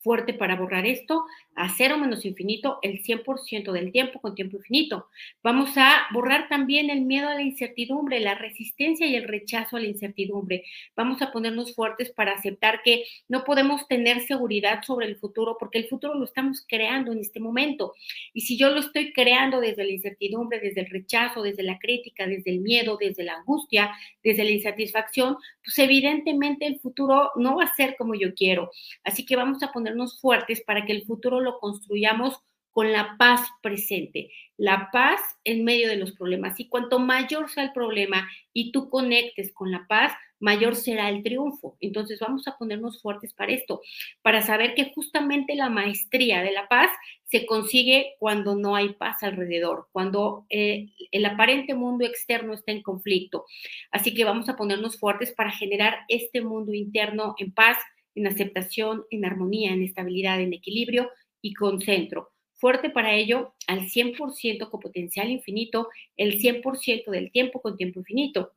fuerte 0.04 0.34
para 0.34 0.56
borrar 0.56 0.86
esto 0.86 1.24
a 1.56 1.70
cero 1.70 1.98
menos 1.98 2.26
infinito 2.26 2.80
el 2.82 3.02
100% 3.04 3.72
del 3.72 3.92
tiempo 3.92 4.20
con 4.20 4.36
tiempo 4.36 4.58
infinito. 4.58 5.08
Vamos 5.42 5.72
a 5.78 6.04
borrar 6.12 6.50
también 6.50 6.90
el 6.90 7.02
miedo 7.02 7.30
a 7.30 7.36
la 7.36 7.42
incertidumbre, 7.42 8.20
la 8.20 8.36
resistencia 8.36 9.06
y 9.08 9.16
el 9.16 9.28
rechazo 9.28 9.78
a 9.78 9.80
la 9.80 9.88
incertidumbre. 9.88 10.66
Vamos 10.96 11.22
a 11.22 11.32
ponernos 11.32 11.74
fuertes 11.76 12.12
para 12.12 12.34
aceptar 12.34 12.82
que 12.84 13.06
no 13.28 13.44
podemos 13.44 13.88
tener 13.88 14.22
seguridad 14.22 14.84
sobre 14.84 15.08
el 15.08 15.16
futuro 15.16 15.58
porque 15.60 15.78
el 15.78 15.88
futuro 15.88 16.16
lo 16.16 16.26
estamos 16.26 16.66
creando 16.68 17.12
en 17.12 17.20
este 17.20 17.40
momento. 17.40 17.94
Y 18.34 18.42
si 18.42 18.58
yo 18.58 18.70
lo 18.70 18.80
estoy 18.80 19.14
creando 19.14 19.60
desde 19.60 19.84
la 19.84 19.92
incertidumbre, 19.92 20.60
desde 20.60 20.82
el 20.82 20.90
rechazo, 20.90 21.42
desde 21.44 21.64
la 21.64 21.80
crítica, 21.80 22.28
desde 22.28 22.52
el 22.52 22.60
miedo, 22.60 22.98
desde 23.00 23.24
la 23.24 23.36
angustia, 23.36 23.92
desde 24.24 24.44
la 24.44 24.52
insatisfacción, 24.52 25.38
pues 25.64 25.78
evidentemente 25.80 26.66
el 26.66 26.80
futuro 26.80 27.32
no 27.36 27.56
va 27.58 27.66
a 27.66 27.76
ser 27.76 27.96
como 27.98 28.16
yo 28.16 28.34
quiero. 28.34 28.72
Así 29.04 29.26
que 29.26 29.36
vamos 29.36 29.62
a 29.64 29.72
ponernos 29.94 30.20
fuertes 30.20 30.64
para 30.66 30.86
que 30.86 30.94
el 30.94 31.06
futuro 31.06 31.40
lo 31.40 31.60
construyamos 31.60 32.40
con 32.72 32.92
la 32.92 33.16
paz 33.20 33.42
presente, 33.62 34.32
la 34.58 34.90
paz 34.92 35.22
en 35.44 35.64
medio 35.64 35.88
de 35.88 35.96
los 35.96 36.14
problemas. 36.14 36.60
Y 36.60 36.70
cuanto 36.70 36.98
mayor 36.98 37.50
sea 37.52 37.66
el 37.66 37.72
problema 37.72 38.28
y 38.52 38.72
tú 38.72 38.90
conectes 38.90 39.54
con 39.54 39.72
la 39.72 39.86
paz, 39.88 40.12
mayor 40.40 40.76
será 40.76 41.08
el 41.10 41.22
triunfo. 41.22 41.78
Entonces 41.80 42.20
vamos 42.20 42.48
a 42.48 42.58
ponernos 42.58 43.00
fuertes 43.00 43.34
para 43.36 43.54
esto, 43.54 43.82
para 44.24 44.42
saber 44.42 44.74
que 44.74 44.92
justamente 44.96 45.56
la 45.56 45.70
maestría 45.70 46.42
de 46.42 46.52
la 46.52 46.68
paz 46.68 46.90
se 47.26 47.46
consigue 47.46 48.16
cuando 48.18 48.56
no 48.56 48.76
hay 48.76 48.94
paz 48.94 49.22
alrededor, 49.22 49.88
cuando 49.92 50.48
eh, 50.50 50.88
el 51.12 51.26
aparente 51.26 51.76
mundo 51.76 52.06
externo 52.06 52.56
está 52.56 52.72
en 52.72 52.82
conflicto. 52.82 53.46
Así 53.92 54.16
que 54.16 54.26
vamos 54.26 54.50
a 54.50 54.56
ponernos 54.56 55.00
fuertes 55.00 55.32
para 55.32 55.52
generar 55.52 56.00
este 56.08 56.42
mundo 56.42 56.74
interno 56.74 57.36
en 57.38 57.54
paz, 57.54 57.78
en 58.16 58.28
aceptación, 58.28 59.06
en 59.10 59.26
armonía, 59.26 59.72
en 59.72 59.84
estabilidad, 59.84 60.42
en 60.42 60.54
equilibrio 60.54 61.10
y 61.42 61.54
concentro. 61.54 62.32
Fuerte 62.54 62.90
para 62.90 63.14
ello 63.14 63.56
al 63.68 63.90
100% 63.90 64.70
con 64.70 64.80
potencial 64.80 65.30
infinito, 65.30 65.90
el 66.16 66.40
100% 66.40 67.12
del 67.12 67.32
tiempo 67.32 67.62
con 67.62 67.76
tiempo 67.76 68.00
infinito. 68.00 68.54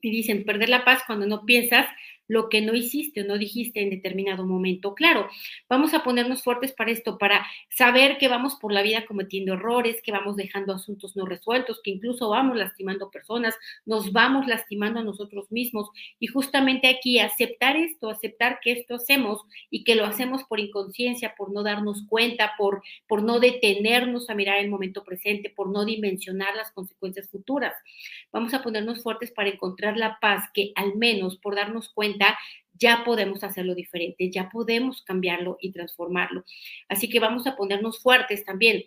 Y 0.00 0.10
dicen, 0.10 0.44
perder 0.44 0.68
la 0.68 0.84
paz 0.84 1.02
cuando 1.06 1.26
no 1.26 1.44
piensas 1.44 1.86
lo 2.32 2.48
que 2.48 2.62
no 2.62 2.74
hiciste 2.74 3.20
o 3.20 3.24
no 3.26 3.36
dijiste 3.36 3.82
en 3.82 3.90
determinado 3.90 4.46
momento. 4.46 4.94
Claro, 4.94 5.28
vamos 5.68 5.92
a 5.92 6.02
ponernos 6.02 6.42
fuertes 6.42 6.72
para 6.72 6.90
esto, 6.90 7.18
para 7.18 7.46
saber 7.68 8.16
que 8.16 8.26
vamos 8.26 8.54
por 8.54 8.72
la 8.72 8.80
vida 8.80 9.04
cometiendo 9.04 9.52
errores, 9.52 10.00
que 10.02 10.12
vamos 10.12 10.36
dejando 10.36 10.72
asuntos 10.72 11.14
no 11.14 11.26
resueltos, 11.26 11.82
que 11.84 11.90
incluso 11.90 12.30
vamos 12.30 12.56
lastimando 12.56 13.10
personas, 13.10 13.54
nos 13.84 14.12
vamos 14.12 14.46
lastimando 14.46 15.00
a 15.00 15.04
nosotros 15.04 15.52
mismos. 15.52 15.90
Y 16.18 16.28
justamente 16.28 16.88
aquí 16.88 17.18
aceptar 17.18 17.76
esto, 17.76 18.08
aceptar 18.08 18.60
que 18.62 18.72
esto 18.72 18.94
hacemos 18.94 19.42
y 19.68 19.84
que 19.84 19.94
lo 19.94 20.06
hacemos 20.06 20.42
por 20.44 20.58
inconsciencia, 20.58 21.34
por 21.36 21.52
no 21.52 21.62
darnos 21.62 22.06
cuenta, 22.08 22.52
por, 22.56 22.82
por 23.06 23.22
no 23.22 23.40
detenernos 23.40 24.30
a 24.30 24.34
mirar 24.34 24.56
el 24.58 24.70
momento 24.70 25.04
presente, 25.04 25.50
por 25.50 25.68
no 25.68 25.84
dimensionar 25.84 26.56
las 26.56 26.72
consecuencias 26.72 27.28
futuras. 27.28 27.74
Vamos 28.32 28.54
a 28.54 28.62
ponernos 28.62 29.02
fuertes 29.02 29.30
para 29.32 29.50
encontrar 29.50 29.98
la 29.98 30.18
paz 30.18 30.48
que 30.54 30.72
al 30.76 30.96
menos 30.96 31.36
por 31.36 31.56
darnos 31.56 31.90
cuenta 31.90 32.21
ya 32.74 33.02
podemos 33.04 33.44
hacerlo 33.44 33.74
diferente, 33.74 34.30
ya 34.30 34.48
podemos 34.50 35.02
cambiarlo 35.02 35.56
y 35.60 35.72
transformarlo. 35.72 36.44
Así 36.88 37.08
que 37.08 37.20
vamos 37.20 37.46
a 37.46 37.56
ponernos 37.56 38.00
fuertes 38.00 38.44
también 38.44 38.84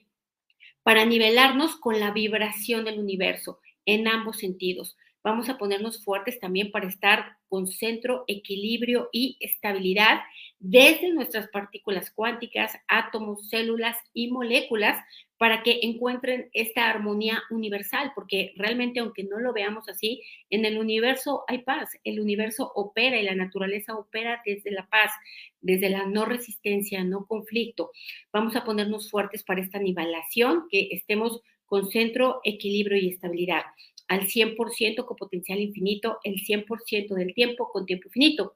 para 0.83 1.05
nivelarnos 1.05 1.77
con 1.77 1.99
la 1.99 2.11
vibración 2.11 2.85
del 2.85 2.99
universo 2.99 3.59
en 3.85 4.07
ambos 4.07 4.37
sentidos. 4.37 4.97
Vamos 5.25 5.49
a 5.49 5.57
ponernos 5.57 6.03
fuertes 6.03 6.39
también 6.39 6.69
para 6.69 6.87
estar 6.87 7.37
con 7.49 7.65
centro, 7.65 8.25
equilibrio 8.27 9.09
y 9.11 9.37
estabilidad 9.39 10.19
desde 10.59 11.11
nuestras 11.11 11.47
partículas 11.47 12.11
cuánticas, 12.11 12.77
átomos, 12.87 13.49
células 13.49 13.97
y 14.13 14.29
moléculas 14.29 15.03
para 15.39 15.63
que 15.63 15.79
encuentren 15.81 16.51
esta 16.53 16.87
armonía 16.87 17.41
universal, 17.49 18.11
porque 18.13 18.53
realmente 18.55 18.99
aunque 18.99 19.23
no 19.23 19.39
lo 19.39 19.51
veamos 19.51 19.89
así, 19.89 20.21
en 20.51 20.63
el 20.63 20.77
universo 20.77 21.43
hay 21.47 21.63
paz, 21.63 21.89
el 22.03 22.19
universo 22.19 22.71
opera 22.75 23.17
y 23.17 23.23
la 23.23 23.33
naturaleza 23.33 23.95
opera 23.95 24.43
desde 24.45 24.69
la 24.69 24.87
paz, 24.87 25.11
desde 25.59 25.89
la 25.89 26.05
no 26.05 26.25
resistencia, 26.25 27.03
no 27.03 27.25
conflicto. 27.25 27.89
Vamos 28.31 28.55
a 28.55 28.63
ponernos 28.63 29.09
fuertes 29.09 29.41
para 29.41 29.61
esta 29.61 29.79
nivelación, 29.79 30.67
que 30.69 30.89
estemos 30.91 31.41
con 31.65 31.89
centro, 31.89 32.41
equilibrio 32.43 32.97
y 32.97 33.09
estabilidad, 33.09 33.63
al 34.07 34.27
100% 34.27 35.05
con 35.05 35.17
potencial 35.17 35.59
infinito, 35.59 36.19
el 36.23 36.35
100% 36.41 37.15
del 37.15 37.33
tiempo 37.33 37.69
con 37.71 37.85
tiempo 37.85 38.07
infinito. 38.07 38.55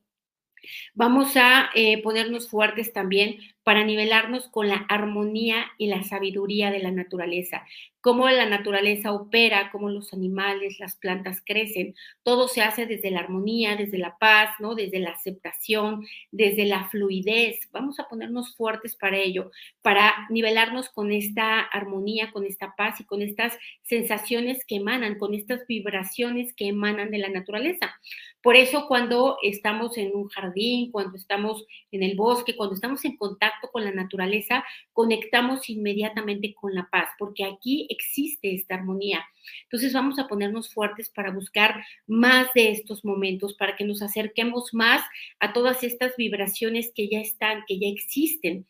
Vamos 0.93 1.36
a 1.38 1.69
eh, 1.76 2.02
ponernos 2.02 2.50
fuertes 2.50 2.93
también 2.93 3.39
para 3.69 3.84
nivelarnos 3.84 4.48
con 4.48 4.67
la 4.67 4.78
armonía 4.89 5.67
y 5.78 5.88
la 5.88 6.02
sabiduría 6.02 6.72
de 6.72 6.80
la 6.80 6.89
naturaleza, 6.89 7.65
cómo 8.02 8.28
la 8.30 8.48
naturaleza 8.48 9.12
opera, 9.12 9.69
cómo 9.72 9.89
los 9.89 10.12
animales, 10.12 10.80
las 10.80 10.95
plantas 10.95 11.43
crecen. 11.45 11.93
Todo 12.24 12.48
se 12.48 12.62
hace 12.62 12.88
desde 12.88 13.12
la 13.12 13.19
armonía, 13.19 13.76
desde 13.76 14.00
la 14.00 14.17
paz, 14.17 14.52
¿no? 14.60 14.74
Desde 14.74 14.98
la 14.98 15.12
aceptación, 15.12 16.04
desde 16.32 16.65
la 16.65 16.89
fluidez. 16.89 17.69
Vamos 17.72 18.00
a 18.00 18.08
ponernos 18.08 18.56
fuertes 18.56 18.95
para 18.95 19.17
ello, 19.17 19.52
para 19.84 20.28
nivelarnos 20.30 20.89
con 20.89 21.12
esta 21.12 21.60
armonía, 21.60 22.32
con 22.32 22.45
esta 22.45 22.74
paz 22.76 23.00
y 23.02 23.04
con 23.04 23.22
estas 23.22 23.56
sensaciones 23.84 24.65
que 24.65 24.78
emanan, 24.78 25.19
con 25.19 25.36
estas 25.36 25.67
vibraciones 25.67 26.54
que 26.54 26.69
emanan 26.69 27.12
de 27.12 27.19
la 27.19 27.30
naturaleza. 27.30 28.00
Por 28.41 28.56
eso 28.56 28.88
cuando 28.88 29.38
estamos 29.43 29.97
en 29.97 30.15
un 30.15 30.30
jardín, 30.30 30.91
cuando 30.91 31.17
estamos 31.17 31.65
en 31.91 32.04
el 32.04 32.15
bosque, 32.15 32.56
cuando 32.56 32.75
estamos 32.75 33.04
en 33.04 33.17
contacto 33.17 33.69
con 33.71 33.84
la 33.84 33.91
naturaleza, 33.91 34.63
conectamos 34.93 35.69
inmediatamente 35.69 36.54
con 36.54 36.73
la 36.73 36.88
paz, 36.89 37.10
porque 37.19 37.43
aquí 37.43 37.86
existe 37.89 38.56
esta 38.56 38.75
armonía. 38.75 39.25
Entonces 39.63 39.93
vamos 39.93 40.19
a 40.19 40.28
ponernos 40.28 40.73
fuertes 40.73 41.10
para 41.10 41.32
buscar 41.32 41.84
más 42.08 42.54
de 42.54 42.71
estos 42.71 43.04
momentos, 43.04 43.56
para 43.56 43.75
que 43.75 43.84
nos 43.84 44.02
acerquemos 44.02 44.73
más 44.73 45.02
a 45.39 45.52
todas 45.52 45.84
estas 45.84 46.15
vibraciones 46.15 46.91
que 46.95 47.10
ya 47.10 47.19
están, 47.19 47.63
que 47.67 47.78
ya 47.78 47.88
existen 47.88 48.65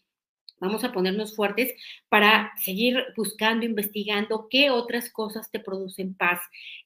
Vamos 0.59 0.83
a 0.83 0.91
ponernos 0.91 1.35
fuertes 1.35 1.73
para 2.09 2.51
seguir 2.57 3.05
buscando, 3.15 3.65
investigando 3.65 4.47
qué 4.49 4.69
otras 4.69 5.09
cosas 5.09 5.49
te 5.51 5.59
producen 5.59 6.15
paz. 6.15 6.39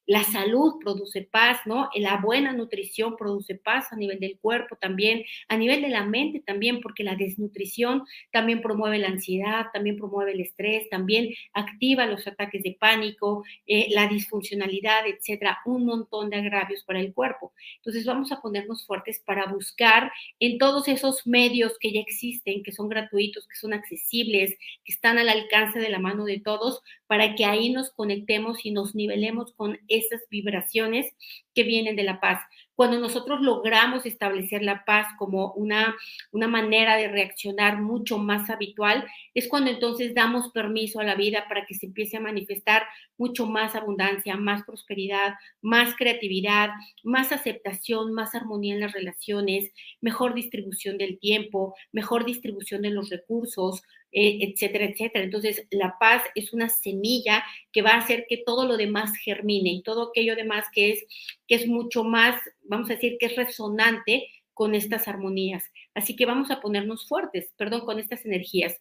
La 0.06 0.24
salud 0.24 0.76
produce 0.82 1.22
paz, 1.22 1.62
¿no? 1.66 1.90
La 1.96 2.18
buena 2.18 2.52
nutrición 2.52 3.16
produce 3.16 3.56
paz 3.56 3.92
a 3.92 3.96
nivel 3.96 4.20
del 4.20 4.38
cuerpo 4.38 4.76
también, 4.76 5.24
a 5.48 5.56
nivel 5.56 5.82
de 5.82 5.90
la 5.90 6.06
mente 6.06 6.42
también, 6.46 6.82
porque 6.82 7.04
la 7.04 7.16
desnutrición 7.16 8.04
también 8.32 8.62
promueve 8.62 9.00
la 9.00 9.08
ansiedad, 9.08 9.68
también 9.72 9.98
promueve 9.98 10.34
el 10.34 10.42
estrés, 10.42 10.90
también 10.90 11.34
activa 11.54 12.06
los 12.06 12.28
ataques 12.28 12.64
de 12.64 12.76
pánico, 12.78 13.44
eh, 13.66 13.88
la 13.92 14.08
disfuncionalidad, 14.08 15.08
etcétera, 15.08 15.60
un 15.66 15.86
montón 15.86 16.30
de 16.30 16.38
agravios 16.38 16.84
para 16.84 17.00
el 17.00 17.14
cuerpo. 17.14 17.54
Entonces 17.78 18.06
vamos 18.06 18.32
a 18.34 18.42
ponernos 18.42 18.86
fuertes 18.86 19.22
para 19.26 19.48
buscar 19.48 20.12
en 20.40 20.58
todos 20.58 20.90
esos 20.90 21.26
medios 21.26 21.78
que 21.80 21.94
ya 21.94 22.02
existen, 22.02 22.62
que 22.62 22.74
son 22.74 22.90
gratuitos, 22.90 23.48
que 23.48 23.56
son 23.56 23.63
accesibles, 23.72 24.58
que 24.84 24.92
están 24.92 25.18
al 25.20 25.30
alcance 25.30 25.80
de 25.80 25.90
la 25.90 26.00
mano 26.00 26.26
de 26.26 26.42
todos, 26.42 26.82
para 27.08 27.36
que 27.36 27.46
ahí 27.46 27.72
nos 27.72 27.92
conectemos 27.92 28.66
y 28.66 28.72
nos 28.72 28.96
nivelemos 28.96 29.54
con 29.54 29.80
esas 29.88 30.22
vibraciones 30.30 31.14
que 31.54 31.64
vienen 31.64 31.96
de 31.96 32.04
la 32.04 32.20
paz. 32.20 32.42
Cuando 32.76 33.00
nosotros 33.00 33.42
logramos 33.42 34.06
establecer 34.06 34.64
la 34.64 34.84
paz 34.86 35.08
como 35.18 35.54
una, 35.54 35.96
una 36.32 36.48
manera 36.48 36.98
de 36.98 37.08
reaccionar 37.08 37.82
mucho 37.82 38.18
más 38.18 38.50
habitual, 38.50 39.06
es 39.34 39.48
cuando 39.48 39.70
entonces 39.70 40.14
damos 40.16 40.50
permiso 40.52 41.00
a 41.00 41.04
la 41.04 41.16
vida 41.16 41.46
para 41.48 41.66
que 41.66 41.76
se 41.76 41.86
empiece 41.86 42.18
a 42.18 42.22
manifestar 42.22 42.84
mucho 43.18 43.46
más 43.46 43.76
abundancia, 43.76 44.36
más 44.38 44.64
prosperidad, 44.64 45.36
más 45.62 45.96
creatividad, 45.96 46.70
más 47.04 47.32
aceptación, 47.32 48.14
más 48.14 48.36
armonía 48.36 48.74
en 48.74 48.82
las 48.82 48.94
relaciones, 48.94 49.72
mejor 50.02 50.34
distribución 50.34 50.98
del 50.98 51.20
tiempo, 51.20 51.76
mejor 51.92 52.26
distribución 52.26 52.82
de 52.82 52.90
los 52.90 53.10
recursos, 53.10 53.84
etcétera, 54.14 54.86
etcétera. 54.86 55.26
Entonces, 55.26 55.68
la 55.72 55.98
paz 56.00 56.24
es 56.36 56.54
una 56.54 56.70
semilla 56.70 57.44
que 57.72 57.82
va 57.82 57.92
a 57.92 57.98
hacer 57.98 58.26
que 58.30 58.38
todo 58.38 58.68
lo 58.68 58.78
demás 58.78 59.16
germine 59.18 59.72
y 59.72 59.84
todo 59.84 60.10
aquello 60.10 60.36
demás 60.36 60.66
que 60.74 60.92
es, 60.92 61.06
que 61.48 61.56
es 61.56 61.68
mucho 61.68 62.04
más, 62.04 62.40
vamos 62.62 62.90
a 62.90 62.94
decir, 62.94 63.18
que 63.20 63.26
es 63.26 63.36
resonante 63.36 64.28
con 64.54 64.76
estas 64.76 65.08
armonías. 65.08 65.64
Así 65.96 66.16
que 66.16 66.26
vamos 66.26 66.52
a 66.52 66.62
ponernos 66.62 67.08
fuertes, 67.08 67.52
perdón, 67.58 67.82
con 67.82 68.00
estas 68.00 68.26
energías. 68.26 68.80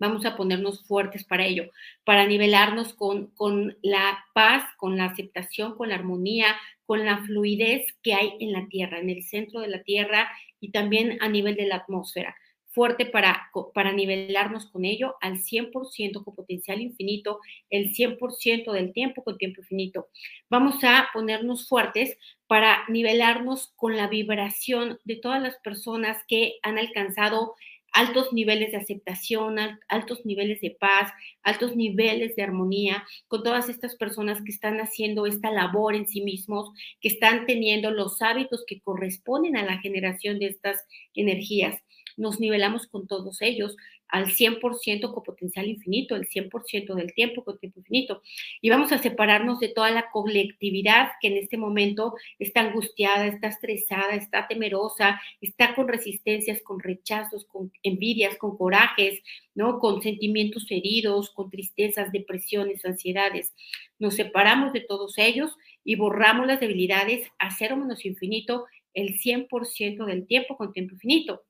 Vamos 0.00 0.24
a 0.26 0.36
ponernos 0.36 0.86
fuertes 0.86 1.24
para 1.24 1.44
ello, 1.44 1.70
para 2.04 2.26
nivelarnos 2.26 2.94
con, 2.94 3.28
con 3.32 3.76
la 3.82 4.24
paz, 4.32 4.62
con 4.76 4.96
la 4.96 5.06
aceptación, 5.06 5.76
con 5.76 5.88
la 5.88 5.96
armonía, 5.96 6.56
con 6.86 7.04
la 7.04 7.18
fluidez 7.24 7.84
que 8.02 8.14
hay 8.14 8.34
en 8.38 8.52
la 8.52 8.68
Tierra, 8.68 9.00
en 9.00 9.10
el 9.10 9.24
centro 9.24 9.60
de 9.60 9.68
la 9.68 9.82
Tierra 9.82 10.28
y 10.60 10.70
también 10.70 11.18
a 11.20 11.28
nivel 11.28 11.56
de 11.56 11.66
la 11.66 11.76
atmósfera 11.76 12.36
fuerte 12.68 13.06
para, 13.06 13.50
para 13.74 13.92
nivelarnos 13.92 14.66
con 14.66 14.84
ello 14.84 15.16
al 15.20 15.38
100% 15.38 16.24
con 16.24 16.34
potencial 16.34 16.80
infinito, 16.80 17.40
el 17.70 17.94
100% 17.94 18.72
del 18.72 18.92
tiempo 18.92 19.24
con 19.24 19.38
tiempo 19.38 19.60
infinito. 19.60 20.08
Vamos 20.50 20.82
a 20.84 21.08
ponernos 21.12 21.68
fuertes 21.68 22.16
para 22.46 22.84
nivelarnos 22.88 23.72
con 23.76 23.96
la 23.96 24.08
vibración 24.08 24.98
de 25.04 25.16
todas 25.16 25.42
las 25.42 25.56
personas 25.56 26.18
que 26.26 26.54
han 26.62 26.78
alcanzado 26.78 27.54
altos 27.92 28.32
niveles 28.32 28.72
de 28.72 28.76
aceptación, 28.76 29.56
altos 29.88 30.24
niveles 30.24 30.60
de 30.60 30.76
paz, 30.78 31.10
altos 31.42 31.74
niveles 31.74 32.36
de 32.36 32.42
armonía, 32.42 33.04
con 33.28 33.42
todas 33.42 33.68
estas 33.68 33.96
personas 33.96 34.42
que 34.42 34.52
están 34.52 34.78
haciendo 34.78 35.26
esta 35.26 35.50
labor 35.50 35.94
en 35.94 36.06
sí 36.06 36.20
mismos, 36.20 36.70
que 37.00 37.08
están 37.08 37.46
teniendo 37.46 37.90
los 37.90 38.20
hábitos 38.20 38.64
que 38.66 38.80
corresponden 38.80 39.56
a 39.56 39.64
la 39.64 39.78
generación 39.78 40.38
de 40.38 40.46
estas 40.46 40.84
energías 41.14 41.82
nos 42.18 42.40
nivelamos 42.40 42.86
con 42.86 43.06
todos 43.06 43.40
ellos 43.40 43.76
al 44.08 44.26
100% 44.26 45.12
con 45.12 45.22
potencial 45.22 45.66
infinito, 45.68 46.16
el 46.16 46.28
100% 46.28 46.94
del 46.94 47.12
tiempo 47.12 47.44
con 47.44 47.58
tiempo 47.58 47.80
infinito. 47.80 48.22
Y 48.60 48.70
vamos 48.70 48.90
a 48.92 48.98
separarnos 48.98 49.60
de 49.60 49.68
toda 49.68 49.90
la 49.90 50.10
colectividad 50.10 51.10
que 51.20 51.28
en 51.28 51.36
este 51.36 51.58
momento 51.58 52.14
está 52.38 52.60
angustiada, 52.60 53.26
está 53.26 53.48
estresada, 53.48 54.14
está 54.14 54.48
temerosa, 54.48 55.20
está 55.40 55.74
con 55.74 55.88
resistencias, 55.88 56.62
con 56.62 56.80
rechazos, 56.80 57.44
con 57.44 57.70
envidias, 57.82 58.36
con 58.36 58.56
corajes, 58.56 59.20
¿no? 59.54 59.78
Con 59.78 60.02
sentimientos 60.02 60.66
heridos, 60.70 61.30
con 61.30 61.50
tristezas, 61.50 62.10
depresiones, 62.10 62.84
ansiedades. 62.84 63.54
Nos 63.98 64.14
separamos 64.14 64.72
de 64.72 64.80
todos 64.80 65.18
ellos 65.18 65.56
y 65.84 65.96
borramos 65.96 66.46
las 66.46 66.60
debilidades 66.60 67.28
a 67.38 67.50
cero 67.50 67.76
menos 67.76 68.04
infinito 68.04 68.66
el 68.94 69.18
100% 69.18 70.06
del 70.06 70.26
tiempo 70.26 70.56
con 70.56 70.72
tiempo 70.72 70.94
infinito. 70.94 71.42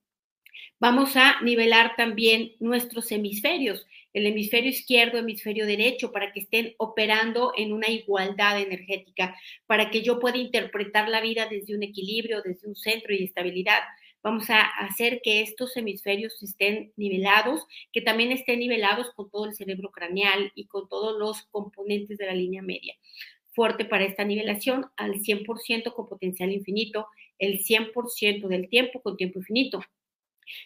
Vamos 0.80 1.16
a 1.16 1.40
nivelar 1.42 1.96
también 1.96 2.52
nuestros 2.60 3.10
hemisferios, 3.10 3.86
el 4.12 4.26
hemisferio 4.26 4.70
izquierdo, 4.70 5.18
hemisferio 5.18 5.66
derecho, 5.66 6.12
para 6.12 6.32
que 6.32 6.40
estén 6.40 6.74
operando 6.78 7.52
en 7.56 7.72
una 7.72 7.88
igualdad 7.88 8.60
energética, 8.60 9.36
para 9.66 9.90
que 9.90 10.02
yo 10.02 10.18
pueda 10.18 10.38
interpretar 10.38 11.08
la 11.08 11.20
vida 11.20 11.46
desde 11.48 11.74
un 11.74 11.82
equilibrio, 11.82 12.42
desde 12.42 12.68
un 12.68 12.76
centro 12.76 13.14
y 13.14 13.24
estabilidad. 13.24 13.80
Vamos 14.22 14.50
a 14.50 14.62
hacer 14.62 15.20
que 15.22 15.42
estos 15.42 15.76
hemisferios 15.76 16.42
estén 16.42 16.92
nivelados, 16.96 17.66
que 17.92 18.00
también 18.00 18.32
estén 18.32 18.58
nivelados 18.58 19.10
con 19.14 19.30
todo 19.30 19.46
el 19.46 19.54
cerebro 19.54 19.90
craneal 19.90 20.50
y 20.54 20.66
con 20.66 20.88
todos 20.88 21.18
los 21.18 21.42
componentes 21.50 22.18
de 22.18 22.26
la 22.26 22.34
línea 22.34 22.62
media. 22.62 22.94
Fuerte 23.52 23.84
para 23.84 24.04
esta 24.04 24.24
nivelación 24.24 24.86
al 24.96 25.14
100% 25.20 25.92
con 25.94 26.08
potencial 26.08 26.52
infinito, 26.52 27.06
el 27.38 27.60
100% 27.60 28.48
del 28.48 28.68
tiempo 28.68 29.00
con 29.02 29.16
tiempo 29.16 29.38
infinito. 29.38 29.80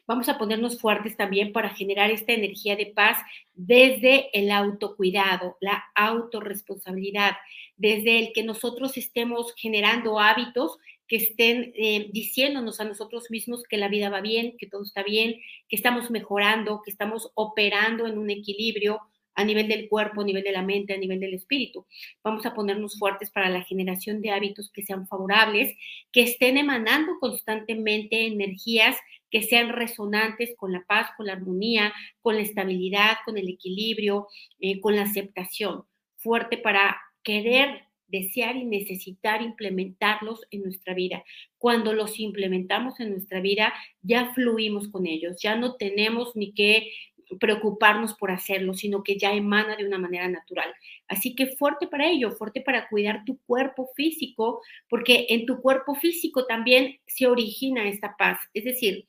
Vamos 0.07 0.29
a 0.29 0.39
ponernos 0.39 0.81
fuertes 0.81 1.17
también 1.17 1.53
para 1.53 1.71
generar 1.71 2.11
esta 2.11 2.33
energía 2.33 2.77
de 2.77 2.87
paz 2.87 3.19
desde 3.55 4.31
el 4.39 4.51
autocuidado, 4.51 5.57
la 5.61 5.85
autorresponsabilidad, 5.95 7.33
desde 7.77 8.19
el 8.19 8.33
que 8.33 8.43
nosotros 8.43 8.97
estemos 8.97 9.55
generando 9.57 10.19
hábitos 10.19 10.79
que 11.09 11.17
estén 11.17 11.73
eh, 11.77 12.09
diciéndonos 12.13 12.81
a 12.81 12.85
nosotros 12.85 13.31
mismos 13.31 13.65
que 13.69 13.77
la 13.77 13.89
vida 13.89 14.09
va 14.09 14.21
bien, 14.21 14.57
que 14.57 14.67
todo 14.67 14.83
está 14.83 15.03
bien, 15.03 15.35
que 15.69 15.77
estamos 15.77 16.11
mejorando, 16.11 16.81
que 16.85 16.91
estamos 16.91 17.31
operando 17.35 18.07
en 18.07 18.19
un 18.19 18.31
equilibrio, 18.31 19.01
a 19.35 19.45
nivel 19.45 19.69
del 19.69 19.89
cuerpo, 19.89 20.21
a 20.21 20.25
nivel 20.25 20.43
de 20.43 20.53
la 20.53 20.63
mente, 20.63 20.93
a 20.93 20.99
nivel 20.99 21.21
del 21.21 21.35
espíritu. 21.35 21.87
Vamos 22.23 22.45
a 22.47 22.55
ponernos 22.55 22.99
fuertes 22.99 23.31
para 23.31 23.49
la 23.49 23.63
generación 23.63 24.21
de 24.21 24.31
hábitos 24.31 24.71
que 24.71 24.83
sean 24.83 25.07
favorables, 25.07 25.77
que 26.13 26.23
estén 26.23 26.59
emanando 26.59 27.13
constantemente 27.21 28.27
energías 28.27 28.97
que 29.33 29.43
sean 29.43 29.71
resonantes 29.71 30.55
con 30.57 30.73
la 30.73 30.85
paz, 30.87 31.09
con 31.17 31.27
la 31.27 31.33
armonía, 31.33 31.93
con 32.21 32.37
la 32.37 32.43
estabilidad, 32.43 33.17
con 33.25 33.39
el 33.39 33.49
equilibrio, 33.49 34.29
eh, 34.61 34.79
con 34.81 34.95
la 34.95 35.03
aceptación. 35.03 35.85
Fuerte 36.19 36.59
para 36.59 37.01
querer 37.25 37.89
desear 38.07 38.57
y 38.57 38.67
necesitar 38.67 39.41
implementarlos 39.41 40.43
en 40.51 40.63
nuestra 40.63 40.93
vida. 40.93 41.25
Cuando 41.57 41.95
los 41.95 42.21
implementamos 42.21 43.01
en 43.01 43.11
nuestra 43.11 43.41
vida, 43.41 43.73
ya 44.03 44.35
fluimos 44.35 44.89
con 44.89 45.07
ellos, 45.07 45.39
ya 45.43 45.57
no 45.57 45.77
tenemos 45.77 46.37
ni 46.37 46.53
que 46.53 46.93
preocuparnos 47.41 48.13
por 48.15 48.31
hacerlo, 48.31 48.75
sino 48.75 49.03
que 49.03 49.19
ya 49.19 49.33
emana 49.33 49.77
de 49.77 49.87
una 49.87 49.97
manera 49.97 50.29
natural. 50.29 50.71
Así 51.09 51.35
que 51.35 51.47
fuerte 51.57 51.87
para 51.87 52.07
ello, 52.07 52.33
fuerte 52.33 52.61
para 52.61 52.89
cuidar 52.91 53.25
tu 53.25 53.39
cuerpo 53.47 53.89
físico, 53.97 54.61
porque 54.91 55.27
en 55.31 55.47
tu 55.47 55.63
cuerpo 55.63 55.95
físico 55.95 56.45
también 56.45 56.99
se 57.07 57.27
origina 57.27 57.89
esta 57.89 58.15
paz. 58.19 58.39
Es 58.53 58.65
decir, 58.65 59.09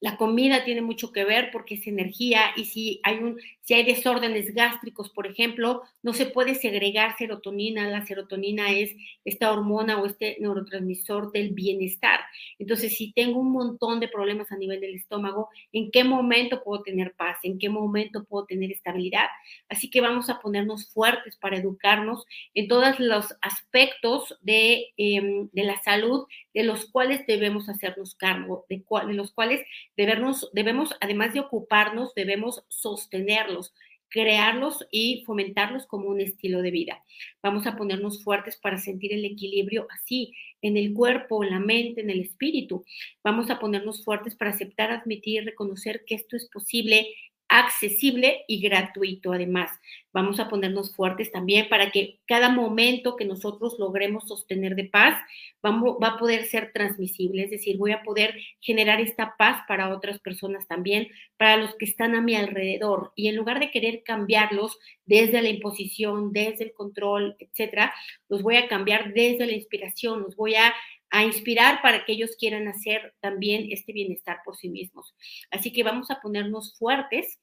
la 0.00 0.16
comida 0.16 0.64
tiene 0.64 0.82
mucho 0.82 1.12
que 1.12 1.24
ver 1.24 1.50
porque 1.52 1.74
es 1.74 1.86
energía 1.86 2.52
y 2.56 2.64
si 2.64 3.00
hay, 3.02 3.20
si 3.60 3.74
hay 3.74 3.84
desórdenes 3.84 4.54
gástricos, 4.54 5.10
por 5.10 5.26
ejemplo, 5.26 5.82
no 6.02 6.12
se 6.12 6.26
puede 6.26 6.54
segregar 6.54 7.16
serotonina. 7.16 7.88
La 7.88 8.06
serotonina 8.06 8.72
es 8.72 8.94
esta 9.24 9.52
hormona 9.52 10.00
o 10.00 10.06
este 10.06 10.36
neurotransmisor 10.40 11.32
del 11.32 11.50
bienestar. 11.50 12.20
Entonces, 12.58 12.96
si 12.96 13.12
tengo 13.12 13.40
un 13.40 13.52
montón 13.52 14.00
de 14.00 14.08
problemas 14.08 14.50
a 14.52 14.56
nivel 14.56 14.80
del 14.80 14.94
estómago, 14.94 15.48
¿en 15.72 15.90
qué 15.90 16.04
momento 16.04 16.62
puedo 16.62 16.82
tener 16.82 17.14
paz? 17.14 17.38
¿En 17.42 17.58
qué 17.58 17.68
momento 17.68 18.24
puedo 18.24 18.46
tener 18.46 18.70
estabilidad? 18.70 19.26
Así 19.68 19.90
que 19.90 20.00
vamos 20.00 20.30
a 20.30 20.40
ponernos 20.40 20.88
fuertes 20.92 21.36
para 21.36 21.58
educarnos 21.58 22.24
en 22.54 22.68
todos 22.68 22.98
los 23.00 23.36
aspectos 23.40 24.38
de, 24.42 24.92
em, 24.96 25.48
de 25.52 25.62
la 25.64 25.80
salud 25.82 26.26
de 26.58 26.64
los 26.64 26.86
cuales 26.86 27.24
debemos 27.24 27.68
hacernos 27.68 28.16
cargo, 28.16 28.66
de, 28.68 28.82
de 29.06 29.14
los 29.14 29.30
cuales 29.30 29.64
debemos, 29.96 30.50
debemos, 30.52 30.92
además 31.00 31.32
de 31.32 31.38
ocuparnos, 31.38 32.16
debemos 32.16 32.64
sostenerlos, 32.66 33.72
crearlos 34.08 34.84
y 34.90 35.22
fomentarlos 35.24 35.86
como 35.86 36.08
un 36.08 36.20
estilo 36.20 36.60
de 36.60 36.72
vida. 36.72 37.04
Vamos 37.44 37.68
a 37.68 37.76
ponernos 37.76 38.24
fuertes 38.24 38.56
para 38.56 38.76
sentir 38.76 39.12
el 39.12 39.24
equilibrio 39.24 39.86
así, 39.88 40.34
en 40.60 40.76
el 40.76 40.92
cuerpo, 40.94 41.44
en 41.44 41.50
la 41.50 41.60
mente, 41.60 42.00
en 42.00 42.10
el 42.10 42.22
espíritu. 42.22 42.84
Vamos 43.22 43.50
a 43.50 43.60
ponernos 43.60 44.04
fuertes 44.04 44.34
para 44.34 44.50
aceptar, 44.50 44.90
admitir, 44.90 45.44
reconocer 45.44 46.02
que 46.04 46.16
esto 46.16 46.34
es 46.34 46.48
posible 46.52 47.06
accesible 47.48 48.44
y 48.46 48.60
gratuito 48.60 49.32
además. 49.32 49.70
Vamos 50.12 50.40
a 50.40 50.48
ponernos 50.48 50.94
fuertes 50.94 51.30
también 51.32 51.68
para 51.68 51.90
que 51.90 52.18
cada 52.26 52.50
momento 52.50 53.16
que 53.16 53.24
nosotros 53.24 53.76
logremos 53.78 54.26
sostener 54.26 54.74
de 54.74 54.84
paz 54.84 55.18
vamos, 55.62 55.96
va 56.02 56.08
a 56.08 56.18
poder 56.18 56.44
ser 56.44 56.72
transmisible, 56.72 57.44
es 57.44 57.50
decir, 57.50 57.76
voy 57.78 57.92
a 57.92 58.02
poder 58.02 58.34
generar 58.60 59.00
esta 59.00 59.34
paz 59.36 59.62
para 59.68 59.94
otras 59.94 60.18
personas 60.18 60.66
también, 60.66 61.08
para 61.36 61.56
los 61.56 61.74
que 61.76 61.84
están 61.84 62.14
a 62.14 62.20
mi 62.20 62.34
alrededor. 62.34 63.12
Y 63.14 63.28
en 63.28 63.36
lugar 63.36 63.60
de 63.60 63.70
querer 63.70 64.02
cambiarlos 64.02 64.78
desde 65.06 65.40
la 65.42 65.48
imposición, 65.48 66.32
desde 66.32 66.64
el 66.64 66.72
control, 66.72 67.36
etcétera, 67.38 67.94
los 68.28 68.42
voy 68.42 68.56
a 68.56 68.68
cambiar 68.68 69.12
desde 69.14 69.46
la 69.46 69.52
inspiración, 69.52 70.22
los 70.22 70.36
voy 70.36 70.54
a 70.54 70.74
a 71.10 71.24
inspirar 71.24 71.80
para 71.82 72.04
que 72.04 72.12
ellos 72.12 72.36
quieran 72.38 72.68
hacer 72.68 73.14
también 73.20 73.68
este 73.70 73.92
bienestar 73.92 74.40
por 74.44 74.56
sí 74.56 74.68
mismos. 74.68 75.14
Así 75.50 75.72
que 75.72 75.82
vamos 75.82 76.10
a 76.10 76.20
ponernos 76.20 76.76
fuertes 76.78 77.38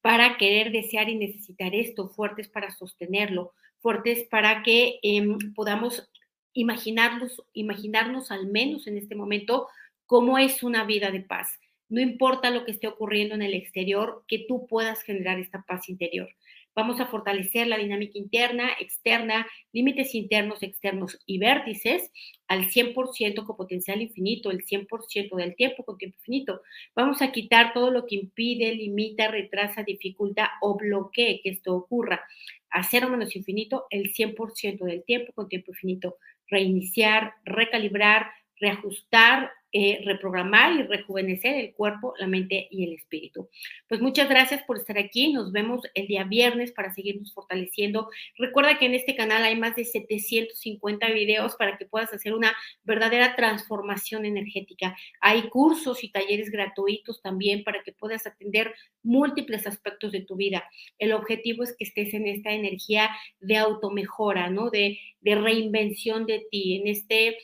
para 0.00 0.36
querer, 0.36 0.72
desear 0.72 1.08
y 1.08 1.16
necesitar 1.16 1.74
esto, 1.74 2.08
fuertes 2.08 2.48
para 2.48 2.70
sostenerlo, 2.70 3.52
fuertes 3.80 4.26
para 4.28 4.62
que 4.62 4.98
em, 5.02 5.38
podamos 5.54 6.08
imaginarnos, 6.52 7.42
imaginarnos 7.52 8.30
al 8.30 8.46
menos 8.46 8.86
en 8.86 8.96
este 8.96 9.14
momento 9.14 9.68
cómo 10.06 10.38
es 10.38 10.62
una 10.62 10.84
vida 10.84 11.10
de 11.10 11.20
paz. 11.20 11.58
No 11.88 12.00
importa 12.00 12.50
lo 12.50 12.64
que 12.64 12.72
esté 12.72 12.86
ocurriendo 12.86 13.34
en 13.34 13.42
el 13.42 13.54
exterior, 13.54 14.24
que 14.26 14.44
tú 14.48 14.66
puedas 14.66 15.02
generar 15.02 15.38
esta 15.38 15.62
paz 15.66 15.88
interior. 15.88 16.28
Vamos 16.74 17.00
a 17.00 17.06
fortalecer 17.06 17.66
la 17.66 17.76
dinámica 17.76 18.18
interna, 18.18 18.70
externa, 18.80 19.46
límites 19.72 20.14
internos, 20.14 20.62
externos 20.62 21.18
y 21.26 21.38
vértices 21.38 22.10
al 22.48 22.70
100% 22.70 23.44
con 23.44 23.56
potencial 23.56 24.00
infinito, 24.00 24.50
el 24.50 24.64
100% 24.64 25.36
del 25.36 25.54
tiempo 25.54 25.84
con 25.84 25.98
tiempo 25.98 26.16
infinito. 26.18 26.62
Vamos 26.94 27.20
a 27.20 27.30
quitar 27.30 27.74
todo 27.74 27.90
lo 27.90 28.06
que 28.06 28.16
impide, 28.16 28.74
limita, 28.74 29.28
retrasa, 29.28 29.82
dificulta 29.82 30.52
o 30.62 30.76
bloquee 30.76 31.40
que 31.42 31.50
esto 31.50 31.74
ocurra. 31.74 32.22
A 32.70 32.82
cero 32.82 33.10
menos 33.10 33.36
infinito, 33.36 33.86
el 33.90 34.14
100% 34.14 34.84
del 34.84 35.04
tiempo 35.04 35.32
con 35.34 35.48
tiempo 35.48 35.72
infinito. 35.72 36.16
Reiniciar, 36.48 37.34
recalibrar, 37.44 38.30
reajustar 38.56 39.50
eh, 39.74 40.02
reprogramar 40.04 40.78
y 40.78 40.82
rejuvenecer 40.82 41.54
el 41.54 41.72
cuerpo, 41.72 42.12
la 42.18 42.26
mente 42.26 42.68
y 42.70 42.84
el 42.84 42.92
espíritu. 42.92 43.48
Pues 43.88 44.02
muchas 44.02 44.28
gracias 44.28 44.62
por 44.64 44.76
estar 44.76 44.98
aquí. 44.98 45.32
Nos 45.32 45.50
vemos 45.50 45.80
el 45.94 46.06
día 46.06 46.24
viernes 46.24 46.72
para 46.72 46.92
seguirnos 46.92 47.32
fortaleciendo. 47.32 48.10
Recuerda 48.36 48.78
que 48.78 48.84
en 48.84 48.94
este 48.94 49.16
canal 49.16 49.42
hay 49.42 49.56
más 49.56 49.74
de 49.74 49.86
750 49.86 51.08
videos 51.10 51.56
para 51.56 51.78
que 51.78 51.86
puedas 51.86 52.12
hacer 52.12 52.34
una 52.34 52.54
verdadera 52.84 53.34
transformación 53.34 54.26
energética. 54.26 54.94
Hay 55.20 55.48
cursos 55.48 56.04
y 56.04 56.10
talleres 56.10 56.50
gratuitos 56.50 57.22
también 57.22 57.64
para 57.64 57.82
que 57.82 57.92
puedas 57.92 58.26
atender 58.26 58.74
múltiples 59.02 59.66
aspectos 59.66 60.12
de 60.12 60.20
tu 60.20 60.36
vida. 60.36 60.64
El 60.98 61.12
objetivo 61.12 61.62
es 61.62 61.74
que 61.76 61.84
estés 61.84 62.12
en 62.12 62.26
esta 62.26 62.52
energía 62.52 63.10
de 63.40 63.56
automejora, 63.56 64.50
¿no? 64.50 64.68
De, 64.68 64.98
de 65.20 65.34
reinvención 65.34 66.26
de 66.26 66.46
ti, 66.50 66.76
en 66.76 66.88
este 66.88 67.38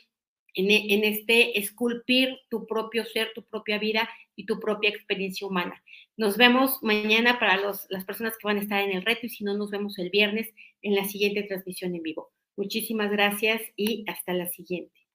e, 0.53 0.93
en, 0.93 1.03
este 1.03 1.59
esculpir 1.59 2.37
tu 2.49 2.65
propio 2.65 3.05
ser, 3.05 3.31
tu 3.33 3.43
propia 3.43 3.77
vida 3.77 4.09
y 4.35 4.45
tu 4.45 4.59
propia 4.59 4.89
experiencia 4.89 5.47
humana. 5.47 5.83
Nos 6.17 6.37
vemos 6.37 6.81
mañana 6.81 7.39
para 7.39 7.57
las 7.57 8.05
personas 8.05 8.33
que 8.37 8.47
van 8.47 8.57
a 8.57 8.61
estar 8.61 8.81
en 8.81 8.91
el 8.91 9.03
reto 9.03 9.25
y 9.25 9.29
si 9.29 9.43
no, 9.43 9.55
nos 9.55 9.71
vemos 9.71 9.97
el 9.99 10.09
viernes 10.09 10.53
en 10.81 10.95
la 10.95 11.05
siguiente 11.05 11.43
transmisión 11.43 11.95
en 11.95 12.03
vivo. 12.03 12.31
Muchísimas 12.57 13.09
gracias 13.11 13.61
y 13.75 14.03
hasta 14.07 14.33
la 14.33 14.47
siguiente. 14.47 15.08